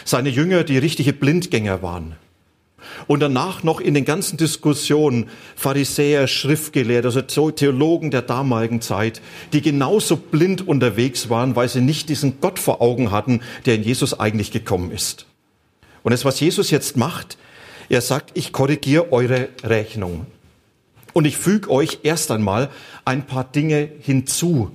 seine 0.04 0.28
Jünger, 0.28 0.64
die 0.64 0.78
richtige 0.78 1.12
Blindgänger 1.12 1.82
waren. 1.82 2.16
Und 3.06 3.20
danach 3.20 3.62
noch 3.62 3.80
in 3.80 3.94
den 3.94 4.04
ganzen 4.04 4.36
Diskussionen 4.36 5.28
Pharisäer, 5.56 6.26
Schriftgelehrte, 6.26 7.08
also 7.08 7.50
Theologen 7.50 8.10
der 8.10 8.22
damaligen 8.22 8.80
Zeit, 8.80 9.20
die 9.52 9.62
genauso 9.62 10.16
blind 10.16 10.66
unterwegs 10.66 11.30
waren, 11.30 11.56
weil 11.56 11.68
sie 11.68 11.80
nicht 11.80 12.08
diesen 12.08 12.40
Gott 12.40 12.58
vor 12.58 12.80
Augen 12.80 13.10
hatten, 13.10 13.40
der 13.66 13.76
in 13.76 13.82
Jesus 13.82 14.18
eigentlich 14.18 14.50
gekommen 14.50 14.90
ist. 14.90 15.26
Und 16.02 16.12
das, 16.12 16.24
was 16.24 16.40
Jesus 16.40 16.70
jetzt 16.70 16.96
macht, 16.96 17.38
er 17.88 18.00
sagt, 18.00 18.30
ich 18.34 18.52
korrigiere 18.52 19.12
eure 19.12 19.48
Rechnung. 19.62 20.26
Und 21.12 21.26
ich 21.26 21.36
füge 21.36 21.70
euch 21.70 22.00
erst 22.02 22.30
einmal 22.30 22.70
ein 23.04 23.26
paar 23.26 23.44
Dinge 23.44 23.88
hinzu, 24.00 24.70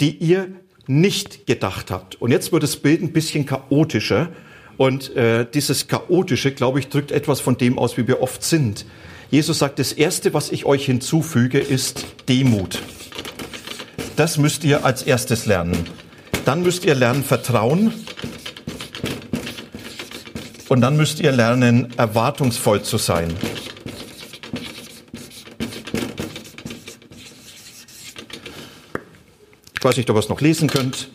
die 0.00 0.16
ihr 0.16 0.48
nicht 0.86 1.46
gedacht 1.46 1.90
habt. 1.90 2.20
Und 2.20 2.30
jetzt 2.30 2.52
wird 2.52 2.62
das 2.62 2.76
Bild 2.76 3.02
ein 3.02 3.12
bisschen 3.12 3.46
chaotischer. 3.46 4.28
Und 4.76 5.14
äh, 5.16 5.46
dieses 5.52 5.88
Chaotische, 5.88 6.52
glaube 6.52 6.78
ich, 6.78 6.88
drückt 6.88 7.10
etwas 7.10 7.40
von 7.40 7.56
dem 7.56 7.78
aus, 7.78 7.96
wie 7.96 8.06
wir 8.06 8.22
oft 8.22 8.42
sind. 8.42 8.86
Jesus 9.30 9.58
sagt, 9.58 9.78
das 9.78 9.92
Erste, 9.92 10.34
was 10.34 10.52
ich 10.52 10.64
euch 10.66 10.86
hinzufüge, 10.86 11.58
ist 11.58 12.06
Demut. 12.28 12.80
Das 14.16 14.38
müsst 14.38 14.64
ihr 14.64 14.84
als 14.84 15.02
erstes 15.02 15.46
lernen. 15.46 15.76
Dann 16.44 16.62
müsst 16.62 16.84
ihr 16.84 16.94
lernen 16.94 17.24
Vertrauen. 17.24 17.92
Und 20.68 20.80
dann 20.80 20.96
müsst 20.96 21.20
ihr 21.20 21.32
lernen, 21.32 21.92
erwartungsvoll 21.96 22.82
zu 22.82 22.98
sein. 22.98 23.32
Weiß 29.86 29.96
nicht, 29.96 30.10
ob 30.10 30.16
ihr 30.16 30.20
es 30.20 30.28
noch 30.28 30.40
lesen 30.40 30.68
könnt. 30.68 31.10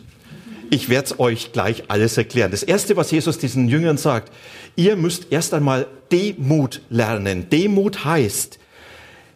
Ich 0.70 0.88
werde 0.88 1.04
es 1.04 1.20
euch 1.20 1.52
gleich 1.52 1.84
alles 1.88 2.16
erklären. 2.16 2.50
Das 2.50 2.62
Erste, 2.62 2.96
was 2.96 3.10
Jesus 3.10 3.36
diesen 3.36 3.68
Jüngern 3.68 3.98
sagt, 3.98 4.32
ihr 4.76 4.96
müsst 4.96 5.26
erst 5.30 5.52
einmal 5.52 5.86
Demut 6.10 6.80
lernen. 6.88 7.50
Demut 7.50 8.06
heißt, 8.06 8.58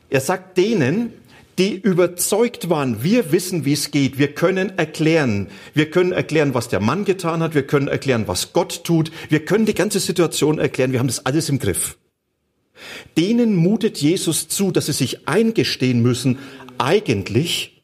er 0.08 0.20
sagt 0.22 0.56
denen, 0.56 1.12
die 1.58 1.74
überzeugt 1.74 2.70
waren, 2.70 3.02
wir 3.02 3.30
wissen, 3.30 3.66
wie 3.66 3.74
es 3.74 3.90
geht, 3.90 4.18
wir 4.18 4.32
können 4.32 4.78
erklären, 4.78 5.48
wir 5.74 5.90
können 5.90 6.12
erklären, 6.12 6.54
was 6.54 6.68
der 6.68 6.80
Mann 6.80 7.04
getan 7.04 7.42
hat, 7.42 7.54
wir 7.54 7.66
können 7.66 7.88
erklären, 7.88 8.28
was 8.28 8.54
Gott 8.54 8.84
tut, 8.84 9.10
wir 9.28 9.44
können 9.44 9.66
die 9.66 9.74
ganze 9.74 10.00
Situation 10.00 10.58
erklären, 10.58 10.92
wir 10.92 10.98
haben 10.98 11.06
das 11.08 11.26
alles 11.26 11.50
im 11.50 11.58
Griff. 11.58 11.98
Denen 13.18 13.54
mutet 13.54 13.98
Jesus 13.98 14.48
zu, 14.48 14.70
dass 14.70 14.86
sie 14.86 14.92
sich 14.92 15.28
eingestehen 15.28 16.00
müssen, 16.00 16.38
eigentlich 16.78 17.75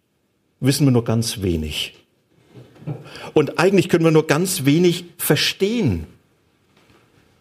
wissen 0.62 0.86
wir 0.86 0.92
nur 0.92 1.04
ganz 1.04 1.42
wenig. 1.42 1.94
Und 3.34 3.58
eigentlich 3.58 3.88
können 3.88 4.04
wir 4.04 4.10
nur 4.10 4.26
ganz 4.26 4.64
wenig 4.64 5.04
verstehen. 5.18 6.06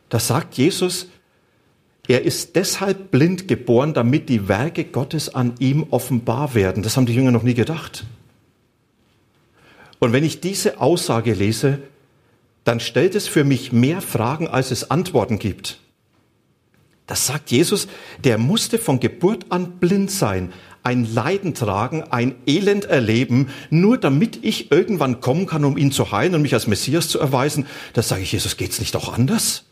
Das 0.09 0.27
sagt 0.27 0.57
Jesus, 0.57 1.07
er 2.07 2.23
ist 2.23 2.55
deshalb 2.55 3.11
blind 3.11 3.47
geboren, 3.47 3.93
damit 3.93 4.27
die 4.27 4.47
Werke 4.47 4.83
Gottes 4.83 5.33
an 5.33 5.53
ihm 5.59 5.87
offenbar 5.91 6.55
werden. 6.55 6.83
Das 6.83 6.97
haben 6.97 7.05
die 7.05 7.15
Jünger 7.15 7.31
noch 7.31 7.43
nie 7.43 7.53
gedacht. 7.53 8.05
Und 9.99 10.13
wenn 10.13 10.23
ich 10.23 10.41
diese 10.41 10.81
Aussage 10.81 11.33
lese, 11.33 11.79
dann 12.63 12.79
stellt 12.79 13.15
es 13.15 13.27
für 13.27 13.43
mich 13.43 13.71
mehr 13.71 14.01
Fragen, 14.01 14.47
als 14.47 14.71
es 14.71 14.91
Antworten 14.91 15.39
gibt. 15.39 15.79
Das 17.07 17.27
sagt 17.27 17.51
Jesus, 17.51 17.87
der 18.23 18.37
musste 18.37 18.77
von 18.77 18.99
Geburt 18.99 19.45
an 19.49 19.79
blind 19.79 20.11
sein, 20.11 20.53
ein 20.83 21.11
Leiden 21.13 21.53
tragen, 21.53 22.03
ein 22.03 22.35
Elend 22.47 22.85
erleben, 22.85 23.49
nur 23.69 23.97
damit 23.97 24.39
ich 24.43 24.71
irgendwann 24.71 25.21
kommen 25.21 25.45
kann, 25.45 25.65
um 25.65 25.77
ihn 25.77 25.91
zu 25.91 26.11
heilen 26.11 26.35
und 26.35 26.41
mich 26.41 26.53
als 26.53 26.67
Messias 26.67 27.07
zu 27.07 27.19
erweisen. 27.19 27.67
Da 27.93 28.01
sage 28.01 28.23
ich, 28.23 28.31
Jesus, 28.31 28.57
geht's 28.57 28.79
nicht 28.79 28.95
auch 28.95 29.13
anders? 29.13 29.65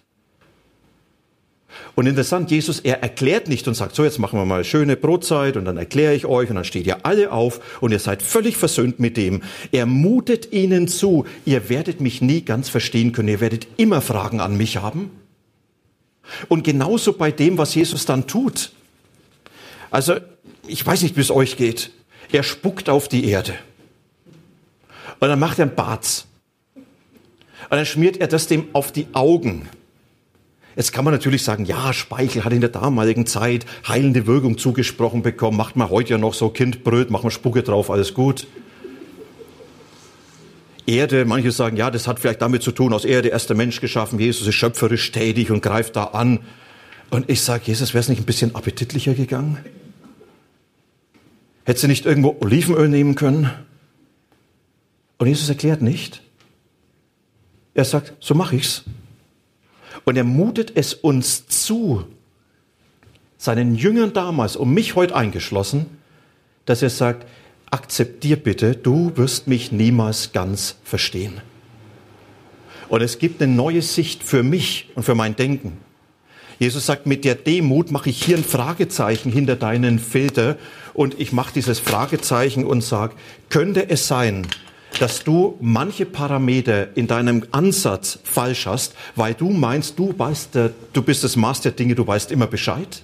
Und 1.95 2.07
interessant, 2.07 2.49
Jesus, 2.51 2.79
er 2.79 3.01
erklärt 3.01 3.49
nicht 3.49 3.67
und 3.67 3.73
sagt, 3.73 3.95
so, 3.95 4.03
jetzt 4.03 4.19
machen 4.19 4.39
wir 4.39 4.45
mal 4.45 4.63
schöne 4.63 4.95
Brotzeit 4.95 5.57
und 5.57 5.65
dann 5.65 5.75
erkläre 5.75 6.13
ich 6.13 6.25
euch 6.25 6.49
und 6.49 6.55
dann 6.55 6.63
steht 6.63 6.87
ihr 6.87 7.05
alle 7.05 7.31
auf 7.31 7.81
und 7.81 7.91
ihr 7.91 7.99
seid 7.99 8.21
völlig 8.21 8.55
versöhnt 8.55 8.99
mit 8.99 9.17
dem. 9.17 9.41
Er 9.71 9.85
mutet 9.85 10.53
ihnen 10.53 10.87
zu, 10.87 11.25
ihr 11.45 11.67
werdet 11.69 11.99
mich 11.99 12.21
nie 12.21 12.41
ganz 12.41 12.69
verstehen 12.69 13.11
können, 13.11 13.27
ihr 13.27 13.41
werdet 13.41 13.67
immer 13.77 14.01
Fragen 14.01 14.39
an 14.39 14.55
mich 14.55 14.77
haben. 14.77 15.11
Und 16.47 16.63
genauso 16.63 17.13
bei 17.13 17.31
dem, 17.31 17.57
was 17.57 17.75
Jesus 17.75 18.05
dann 18.05 18.27
tut. 18.27 18.71
Also 19.91 20.15
ich 20.69 20.85
weiß 20.85 21.01
nicht, 21.01 21.17
wie 21.17 21.21
es 21.21 21.31
euch 21.31 21.57
geht. 21.57 21.91
Er 22.31 22.43
spuckt 22.43 22.89
auf 22.89 23.07
die 23.07 23.25
Erde. 23.25 23.55
Und 25.19 25.27
dann 25.27 25.39
macht 25.39 25.59
er 25.59 25.65
ein 25.65 25.75
Bad. 25.75 26.25
Und 26.75 27.77
dann 27.77 27.85
schmiert 27.85 28.17
er 28.17 28.27
das 28.27 28.47
dem 28.47 28.67
auf 28.73 28.91
die 28.91 29.07
Augen. 29.13 29.67
Jetzt 30.75 30.93
kann 30.93 31.03
man 31.03 31.13
natürlich 31.13 31.43
sagen, 31.43 31.65
ja, 31.65 31.91
Speichel 31.91 32.45
hat 32.45 32.53
in 32.53 32.61
der 32.61 32.69
damaligen 32.69 33.25
Zeit 33.25 33.65
heilende 33.87 34.27
Wirkung 34.27 34.57
zugesprochen 34.57 35.23
bekommen. 35.23 35.57
Macht 35.57 35.75
man 35.75 35.89
heute 35.89 36.11
ja 36.11 36.17
noch 36.17 36.33
so 36.33 36.49
Kindbröt, 36.49 37.09
macht 37.09 37.23
man 37.23 37.31
Spucke 37.31 37.63
drauf, 37.63 37.89
alles 37.89 38.13
gut. 38.13 38.47
Erde, 40.85 41.25
manche 41.25 41.51
sagen, 41.51 41.75
ja, 41.77 41.91
das 41.91 42.07
hat 42.07 42.19
vielleicht 42.19 42.41
damit 42.41 42.63
zu 42.63 42.71
tun, 42.71 42.93
aus 42.93 43.05
Erde 43.05 43.29
erster 43.29 43.53
Mensch 43.53 43.79
geschaffen, 43.79 44.17
Jesus 44.17 44.47
ist 44.47 44.55
schöpferisch 44.55 45.11
tätig 45.11 45.51
und 45.51 45.61
greift 45.61 45.95
da 45.95 46.05
an. 46.05 46.39
Und 47.11 47.29
ich 47.29 47.41
sage, 47.41 47.63
Jesus, 47.65 47.93
wäre 47.93 48.01
es 48.01 48.09
nicht 48.09 48.21
ein 48.21 48.25
bisschen 48.25 48.55
appetitlicher 48.55 49.13
gegangen? 49.13 49.57
Hätte 51.65 51.81
sie 51.81 51.87
nicht 51.87 52.05
irgendwo 52.05 52.37
Olivenöl 52.39 52.89
nehmen 52.89 53.15
können? 53.15 53.51
Und 55.17 55.27
Jesus 55.27 55.49
erklärt 55.49 55.81
nicht. 55.81 56.21
Er 57.73 57.85
sagt, 57.85 58.13
so 58.19 58.33
mache 58.33 58.55
ich's. 58.55 58.83
Und 60.05 60.15
er 60.15 60.23
mutet 60.23 60.71
es 60.75 60.93
uns 60.93 61.47
zu, 61.47 62.05
seinen 63.37 63.75
Jüngern 63.75 64.13
damals 64.13 64.55
und 64.55 64.73
mich 64.73 64.95
heute 64.95 65.15
eingeschlossen, 65.15 65.85
dass 66.65 66.81
er 66.81 66.89
sagt, 66.89 67.27
akzeptier 67.71 68.35
bitte, 68.35 68.75
du 68.75 69.15
wirst 69.15 69.47
mich 69.47 69.71
niemals 69.71 70.31
ganz 70.31 70.75
verstehen. 70.83 71.41
Und 72.89 73.01
es 73.01 73.19
gibt 73.19 73.41
eine 73.41 73.53
neue 73.53 73.81
Sicht 73.81 74.23
für 74.23 74.43
mich 74.43 74.89
und 74.95 75.03
für 75.03 75.15
mein 75.15 75.35
Denken. 75.35 75.77
Jesus 76.59 76.85
sagt, 76.85 77.05
mit 77.05 77.23
der 77.23 77.35
Demut 77.35 77.89
mache 77.89 78.09
ich 78.09 78.21
hier 78.21 78.35
ein 78.35 78.43
Fragezeichen 78.43 79.31
hinter 79.31 79.55
deinen 79.55 79.97
Filter 79.97 80.57
und 80.93 81.17
ich 81.17 81.31
mache 81.31 81.53
dieses 81.55 81.79
Fragezeichen 81.79 82.65
und 82.65 82.83
sage, 82.83 83.15
könnte 83.47 83.89
es 83.89 84.07
sein, 84.07 84.45
dass 84.99 85.23
du 85.23 85.55
manche 85.61 86.05
Parameter 86.05 86.97
in 86.97 87.07
deinem 87.07 87.45
Ansatz 87.51 88.19
falsch 88.25 88.65
hast, 88.65 88.93
weil 89.15 89.33
du 89.33 89.49
meinst, 89.49 89.97
du 89.97 90.13
weißt, 90.17 90.49
du 90.91 91.01
bist 91.01 91.23
das 91.23 91.37
Maß 91.37 91.61
der 91.61 91.71
Dinge, 91.71 91.95
du 91.95 92.05
weißt 92.05 92.29
immer 92.29 92.47
Bescheid? 92.47 93.03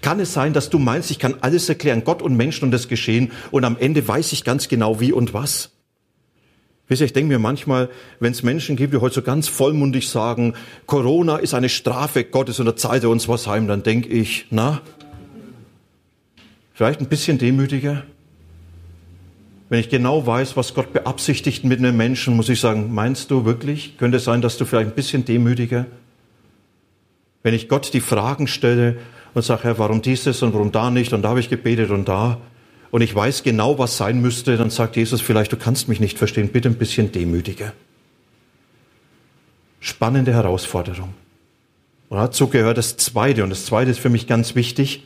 Kann 0.00 0.18
es 0.18 0.32
sein, 0.32 0.52
dass 0.52 0.68
du 0.68 0.80
meinst, 0.80 1.12
ich 1.12 1.20
kann 1.20 1.36
alles 1.40 1.68
erklären, 1.68 2.02
Gott 2.02 2.22
und 2.22 2.36
Menschen 2.36 2.64
und 2.64 2.70
das 2.72 2.88
Geschehen, 2.88 3.30
und 3.52 3.64
am 3.64 3.76
Ende 3.78 4.06
weiß 4.06 4.32
ich 4.32 4.42
ganz 4.42 4.66
genau 4.66 4.98
wie 4.98 5.12
und 5.12 5.32
was? 5.32 5.70
Wisst 6.88 7.02
ihr, 7.02 7.04
ich 7.06 7.12
denke 7.12 7.28
mir 7.28 7.38
manchmal, 7.38 7.90
wenn 8.18 8.32
es 8.32 8.42
Menschen 8.42 8.74
gibt, 8.74 8.94
die 8.94 8.98
heute 8.98 9.16
so 9.16 9.22
ganz 9.22 9.46
vollmundig 9.46 10.08
sagen, 10.08 10.54
Corona 10.86 11.36
ist 11.36 11.52
eine 11.52 11.68
Strafe 11.68 12.24
Gottes 12.24 12.60
und 12.60 12.66
da 12.66 12.76
zahlt 12.76 13.04
er 13.04 13.10
uns 13.10 13.28
was 13.28 13.46
heim, 13.46 13.68
dann 13.68 13.82
denke 13.82 14.08
ich, 14.08 14.46
na, 14.50 14.80
vielleicht 16.72 17.00
ein 17.00 17.08
bisschen 17.08 17.36
demütiger. 17.36 18.04
Wenn 19.68 19.80
ich 19.80 19.90
genau 19.90 20.26
weiß, 20.26 20.56
was 20.56 20.72
Gott 20.72 20.94
beabsichtigt 20.94 21.62
mit 21.62 21.78
einem 21.78 21.94
Menschen, 21.94 22.34
muss 22.34 22.48
ich 22.48 22.58
sagen, 22.58 22.94
meinst 22.94 23.30
du 23.30 23.44
wirklich? 23.44 23.98
Könnte 23.98 24.16
es 24.16 24.24
sein, 24.24 24.40
dass 24.40 24.56
du 24.56 24.64
vielleicht 24.64 24.88
ein 24.88 24.94
bisschen 24.94 25.26
demütiger? 25.26 25.84
Wenn 27.42 27.52
ich 27.52 27.68
Gott 27.68 27.92
die 27.92 28.00
Fragen 28.00 28.46
stelle 28.46 28.96
und 29.34 29.42
sage, 29.44 29.64
Herr, 29.64 29.78
warum 29.78 30.00
dieses 30.00 30.42
und 30.42 30.54
warum 30.54 30.72
da 30.72 30.90
nicht 30.90 31.12
und 31.12 31.20
da 31.20 31.28
habe 31.28 31.40
ich 31.40 31.50
gebetet 31.50 31.90
und 31.90 32.08
da 32.08 32.38
und 32.90 33.02
ich 33.02 33.14
weiß 33.14 33.42
genau, 33.42 33.78
was 33.78 33.96
sein 33.96 34.20
müsste, 34.20 34.56
dann 34.56 34.70
sagt 34.70 34.96
Jesus 34.96 35.20
vielleicht, 35.20 35.52
du 35.52 35.56
kannst 35.56 35.88
mich 35.88 36.00
nicht 36.00 36.18
verstehen, 36.18 36.48
bitte 36.48 36.68
ein 36.68 36.78
bisschen 36.78 37.12
demütiger. 37.12 37.72
Spannende 39.80 40.32
Herausforderung. 40.32 41.14
Und 42.08 42.16
dazu 42.16 42.48
gehört 42.48 42.78
das 42.78 42.96
Zweite 42.96 43.44
und 43.44 43.50
das 43.50 43.66
Zweite 43.66 43.90
ist 43.90 44.00
für 44.00 44.08
mich 44.08 44.26
ganz 44.26 44.54
wichtig. 44.54 45.02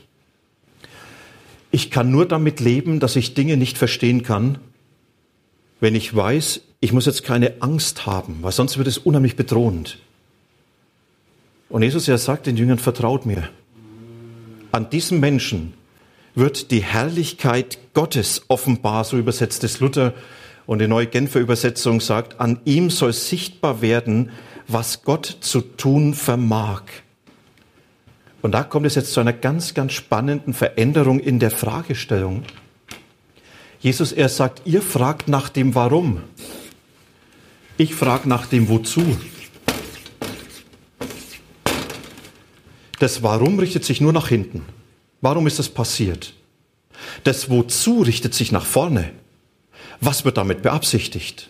Ich 1.72 1.90
kann 1.90 2.10
nur 2.10 2.26
damit 2.26 2.60
leben, 2.60 3.00
dass 3.00 3.16
ich 3.16 3.34
Dinge 3.34 3.56
nicht 3.56 3.76
verstehen 3.76 4.22
kann, 4.22 4.58
wenn 5.80 5.96
ich 5.96 6.14
weiß, 6.14 6.60
ich 6.80 6.92
muss 6.92 7.06
jetzt 7.06 7.24
keine 7.24 7.60
Angst 7.60 8.06
haben, 8.06 8.38
weil 8.42 8.52
sonst 8.52 8.78
wird 8.78 8.86
es 8.86 8.98
unheimlich 8.98 9.34
bedrohend. 9.34 9.98
Und 11.68 11.82
Jesus 11.82 12.06
ja 12.06 12.18
sagt 12.18 12.46
den 12.46 12.56
Jüngern, 12.56 12.78
vertraut 12.78 13.26
mir 13.26 13.48
an 14.70 14.88
diesem 14.90 15.20
Menschen 15.20 15.74
wird 16.34 16.70
die 16.70 16.82
Herrlichkeit 16.82 17.78
Gottes 17.94 18.42
offenbar, 18.48 19.04
so 19.04 19.18
übersetzt 19.18 19.64
es 19.64 19.80
Luther 19.80 20.14
und 20.66 20.80
die 20.80 20.88
neue 20.88 21.06
Genfer 21.06 21.40
Übersetzung 21.40 22.00
sagt, 22.00 22.40
an 22.40 22.60
ihm 22.64 22.90
soll 22.90 23.12
sichtbar 23.12 23.82
werden, 23.82 24.30
was 24.68 25.02
Gott 25.02 25.38
zu 25.40 25.60
tun 25.60 26.14
vermag. 26.14 26.82
Und 28.40 28.52
da 28.52 28.64
kommt 28.64 28.86
es 28.86 28.94
jetzt 28.94 29.12
zu 29.12 29.20
einer 29.20 29.32
ganz, 29.32 29.74
ganz 29.74 29.92
spannenden 29.92 30.54
Veränderung 30.54 31.20
in 31.20 31.38
der 31.38 31.50
Fragestellung. 31.50 32.42
Jesus, 33.80 34.12
er 34.12 34.28
sagt, 34.28 34.62
ihr 34.64 34.82
fragt 34.82 35.28
nach 35.28 35.48
dem 35.48 35.74
Warum. 35.74 36.22
Ich 37.76 37.94
frage 37.94 38.28
nach 38.28 38.46
dem 38.46 38.68
Wozu. 38.68 39.16
Das 42.98 43.22
Warum 43.22 43.58
richtet 43.58 43.84
sich 43.84 44.00
nur 44.00 44.12
nach 44.12 44.28
hinten. 44.28 44.64
Warum 45.22 45.46
ist 45.46 45.58
das 45.58 45.68
passiert? 45.68 46.34
Das 47.24 47.48
Wozu 47.48 48.02
richtet 48.02 48.34
sich 48.34 48.52
nach 48.52 48.66
vorne. 48.66 49.12
Was 50.00 50.24
wird 50.24 50.36
damit 50.36 50.62
beabsichtigt? 50.62 51.48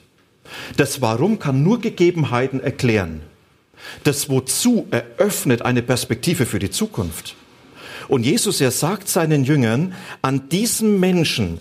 Das 0.76 1.00
Warum 1.00 1.38
kann 1.38 1.62
nur 1.62 1.80
Gegebenheiten 1.80 2.60
erklären. 2.60 3.22
Das 4.04 4.28
Wozu 4.28 4.86
eröffnet 4.90 5.62
eine 5.62 5.82
Perspektive 5.82 6.46
für 6.46 6.58
die 6.58 6.70
Zukunft. 6.70 7.34
Und 8.08 8.24
Jesus, 8.24 8.60
er 8.60 8.70
sagt 8.70 9.08
seinen 9.08 9.44
Jüngern, 9.44 9.94
an 10.20 10.50
diesem 10.50 11.00
Menschen, 11.00 11.58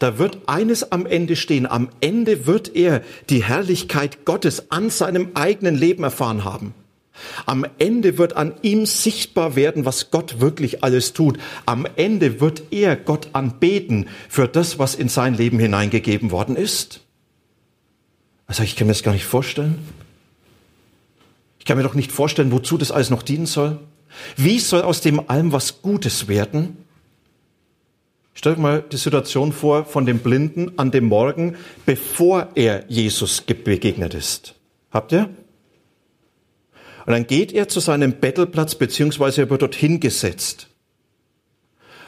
da 0.00 0.18
wird 0.18 0.48
eines 0.48 0.90
am 0.90 1.06
Ende 1.06 1.36
stehen. 1.36 1.66
Am 1.66 1.88
Ende 2.00 2.46
wird 2.46 2.74
er 2.74 3.02
die 3.30 3.44
Herrlichkeit 3.44 4.24
Gottes 4.24 4.72
an 4.72 4.90
seinem 4.90 5.30
eigenen 5.34 5.76
Leben 5.76 6.02
erfahren 6.02 6.44
haben. 6.44 6.74
Am 7.46 7.64
Ende 7.78 8.18
wird 8.18 8.36
an 8.36 8.54
ihm 8.62 8.86
sichtbar 8.86 9.56
werden, 9.56 9.84
was 9.84 10.10
Gott 10.10 10.40
wirklich 10.40 10.82
alles 10.82 11.12
tut. 11.12 11.38
Am 11.66 11.86
Ende 11.96 12.40
wird 12.40 12.64
er 12.70 12.96
Gott 12.96 13.28
anbeten 13.32 14.08
für 14.28 14.48
das, 14.48 14.78
was 14.78 14.94
in 14.94 15.08
sein 15.08 15.34
Leben 15.34 15.58
hineingegeben 15.58 16.30
worden 16.30 16.56
ist. 16.56 17.00
Also 18.46 18.62
ich 18.62 18.76
kann 18.76 18.86
mir 18.86 18.92
das 18.92 19.02
gar 19.02 19.12
nicht 19.12 19.24
vorstellen. 19.24 19.78
Ich 21.58 21.64
kann 21.64 21.76
mir 21.76 21.82
doch 21.82 21.94
nicht 21.94 22.12
vorstellen, 22.12 22.52
wozu 22.52 22.76
das 22.76 22.90
alles 22.90 23.10
noch 23.10 23.22
dienen 23.22 23.46
soll. 23.46 23.78
Wie 24.36 24.58
soll 24.58 24.82
aus 24.82 25.00
dem 25.00 25.30
allem 25.30 25.52
was 25.52 25.82
Gutes 25.82 26.28
werden? 26.28 26.76
Stellt 28.34 28.56
euch 28.56 28.62
mal 28.62 28.84
die 28.92 28.96
Situation 28.96 29.52
vor 29.52 29.84
von 29.84 30.06
dem 30.06 30.18
Blinden 30.18 30.78
an 30.78 30.90
dem 30.90 31.06
Morgen, 31.06 31.56
bevor 31.86 32.48
er 32.54 32.84
Jesus 32.88 33.40
begegnet 33.40 34.12
ist. 34.12 34.56
Habt 34.90 35.12
ihr? 35.12 35.30
Und 37.06 37.12
dann 37.12 37.26
geht 37.26 37.52
er 37.52 37.68
zu 37.68 37.80
seinem 37.80 38.14
Bettelplatz, 38.14 38.74
beziehungsweise 38.74 39.42
er 39.42 39.50
wird 39.50 39.62
dorthin 39.62 40.00
gesetzt. 40.00 40.68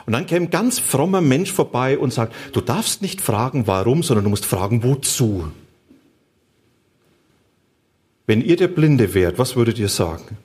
Und 0.06 0.12
dann 0.12 0.26
käme 0.26 0.46
ein 0.46 0.50
ganz 0.50 0.78
frommer 0.78 1.20
Mensch 1.20 1.52
vorbei 1.52 1.98
und 1.98 2.12
sagt, 2.12 2.34
du 2.52 2.60
darfst 2.60 3.02
nicht 3.02 3.20
fragen, 3.20 3.66
warum, 3.66 4.02
sondern 4.02 4.24
du 4.24 4.30
musst 4.30 4.46
fragen, 4.46 4.82
wozu. 4.84 5.50
Wenn 8.26 8.40
ihr 8.40 8.56
der 8.56 8.68
Blinde 8.68 9.14
wärt, 9.14 9.38
was 9.38 9.56
würdet 9.56 9.78
ihr 9.78 9.88
sagen? 9.88 10.38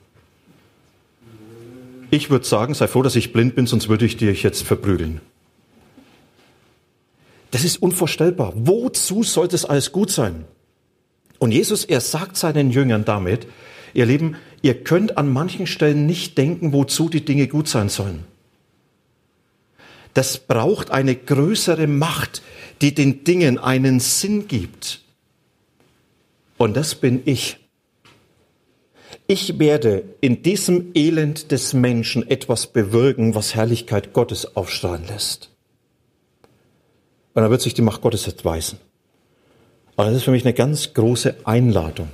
Ich 2.10 2.28
würde 2.28 2.44
sagen, 2.44 2.74
sei 2.74 2.88
froh, 2.88 3.02
dass 3.02 3.16
ich 3.16 3.32
blind 3.32 3.54
bin, 3.54 3.66
sonst 3.66 3.88
würde 3.88 4.04
ich 4.04 4.16
dich 4.16 4.42
jetzt 4.42 4.62
verprügeln. 4.62 5.20
Das 7.52 7.64
ist 7.64 7.80
unvorstellbar. 7.80 8.52
Wozu 8.54 9.22
sollte 9.22 9.56
es 9.56 9.64
alles 9.64 9.92
gut 9.92 10.10
sein? 10.10 10.44
Und 11.38 11.52
Jesus, 11.52 11.84
er 11.84 12.00
sagt 12.00 12.36
seinen 12.36 12.70
Jüngern 12.70 13.04
damit, 13.04 13.46
Ihr 13.94 14.06
Lieben, 14.06 14.36
ihr 14.62 14.82
könnt 14.82 15.18
an 15.18 15.30
manchen 15.32 15.66
Stellen 15.66 16.06
nicht 16.06 16.38
denken, 16.38 16.72
wozu 16.72 17.08
die 17.08 17.24
Dinge 17.24 17.48
gut 17.48 17.68
sein 17.68 17.88
sollen. 17.88 18.24
Das 20.14 20.38
braucht 20.38 20.90
eine 20.90 21.14
größere 21.14 21.86
Macht, 21.86 22.42
die 22.80 22.94
den 22.94 23.24
Dingen 23.24 23.58
einen 23.58 24.00
Sinn 24.00 24.48
gibt. 24.48 25.02
Und 26.58 26.76
das 26.76 26.94
bin 26.94 27.22
ich. 27.24 27.58
Ich 29.26 29.58
werde 29.58 30.04
in 30.20 30.42
diesem 30.42 30.90
Elend 30.94 31.50
des 31.50 31.72
Menschen 31.72 32.28
etwas 32.28 32.66
bewirken, 32.66 33.34
was 33.34 33.54
Herrlichkeit 33.54 34.12
Gottes 34.12 34.56
aufstrahlen 34.56 35.06
lässt. 35.06 35.50
Und 37.34 37.42
dann 37.42 37.50
wird 37.50 37.62
sich 37.62 37.72
die 37.72 37.82
Macht 37.82 38.02
Gottes 38.02 38.26
entweisen. 38.26 38.78
Aber 39.96 40.08
das 40.08 40.18
ist 40.18 40.24
für 40.24 40.30
mich 40.30 40.44
eine 40.44 40.54
ganz 40.54 40.92
große 40.92 41.36
Einladung 41.44 42.08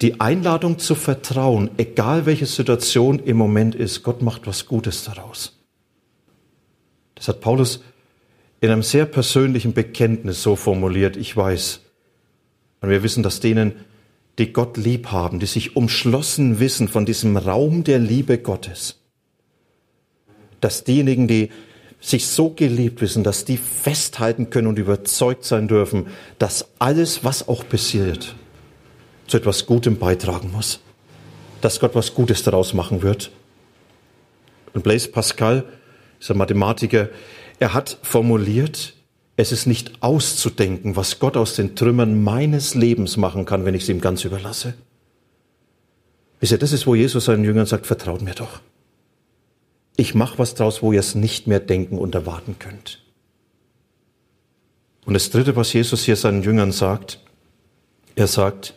die 0.00 0.20
Einladung 0.20 0.78
zu 0.78 0.94
vertrauen, 0.94 1.70
egal 1.76 2.26
welche 2.26 2.46
Situation 2.46 3.18
im 3.18 3.36
Moment 3.36 3.74
ist, 3.74 4.02
Gott 4.02 4.22
macht 4.22 4.46
was 4.46 4.66
Gutes 4.66 5.04
daraus. 5.04 5.58
Das 7.14 7.28
hat 7.28 7.40
Paulus 7.40 7.82
in 8.60 8.70
einem 8.70 8.82
sehr 8.82 9.04
persönlichen 9.04 9.74
Bekenntnis 9.74 10.42
so 10.42 10.56
formuliert, 10.56 11.16
ich 11.16 11.36
weiß. 11.36 11.80
Und 12.80 12.88
wir 12.88 13.02
wissen, 13.02 13.22
dass 13.22 13.40
denen, 13.40 13.74
die 14.38 14.52
Gott 14.54 14.78
lieb 14.78 15.08
haben, 15.08 15.38
die 15.38 15.46
sich 15.46 15.76
umschlossen 15.76 16.60
wissen 16.60 16.88
von 16.88 17.04
diesem 17.04 17.36
Raum 17.36 17.84
der 17.84 17.98
Liebe 17.98 18.38
Gottes, 18.38 19.00
dass 20.62 20.84
diejenigen, 20.84 21.28
die 21.28 21.50
sich 22.00 22.26
so 22.26 22.50
geliebt 22.50 23.02
wissen, 23.02 23.22
dass 23.22 23.44
die 23.44 23.58
festhalten 23.58 24.48
können 24.48 24.68
und 24.68 24.78
überzeugt 24.78 25.44
sein 25.44 25.68
dürfen, 25.68 26.06
dass 26.38 26.70
alles, 26.78 27.24
was 27.24 27.48
auch 27.48 27.68
passiert, 27.68 28.34
zu 29.30 29.36
etwas 29.36 29.66
Gutem 29.66 29.98
beitragen 29.98 30.50
muss. 30.52 30.80
Dass 31.60 31.80
Gott 31.80 31.94
was 31.94 32.14
Gutes 32.14 32.42
daraus 32.42 32.74
machen 32.74 33.02
wird. 33.02 33.30
Und 34.72 34.82
Blaise 34.82 35.08
Pascal 35.08 35.64
ein 36.28 36.36
Mathematiker, 36.36 37.08
er 37.58 37.72
hat 37.72 37.98
formuliert, 38.02 38.94
es 39.36 39.52
ist 39.52 39.66
nicht 39.66 40.02
auszudenken, 40.02 40.96
was 40.96 41.18
Gott 41.18 41.36
aus 41.36 41.54
den 41.54 41.74
Trümmern 41.74 42.22
meines 42.22 42.74
Lebens 42.74 43.16
machen 43.16 43.46
kann, 43.46 43.64
wenn 43.64 43.74
ich 43.74 43.84
es 43.84 43.88
ihm 43.88 44.02
ganz 44.02 44.24
überlasse. 44.24 44.74
Wisst 46.40 46.52
ihr, 46.52 46.58
das 46.58 46.72
ist, 46.72 46.86
wo 46.86 46.94
Jesus 46.94 47.26
seinen 47.26 47.44
Jüngern 47.44 47.66
sagt, 47.66 47.86
vertraut 47.86 48.20
mir 48.22 48.34
doch. 48.34 48.60
ich 49.96 50.14
mache 50.14 50.38
was 50.38 50.54
draus, 50.54 50.82
wo 50.82 50.92
ihr 50.92 51.00
es 51.00 51.14
nicht 51.14 51.46
mehr 51.46 51.60
denken 51.60 51.98
und 51.98 52.14
erwarten 52.14 52.56
könnt. 52.58 53.02
Und 55.04 55.14
das 55.14 55.30
Dritte, 55.30 55.56
was 55.56 55.72
Jesus 55.72 56.04
hier 56.04 56.16
seinen 56.16 56.42
Jüngern 56.42 56.72
sagt, 56.72 57.20
er 58.14 58.26
sagt, 58.26 58.74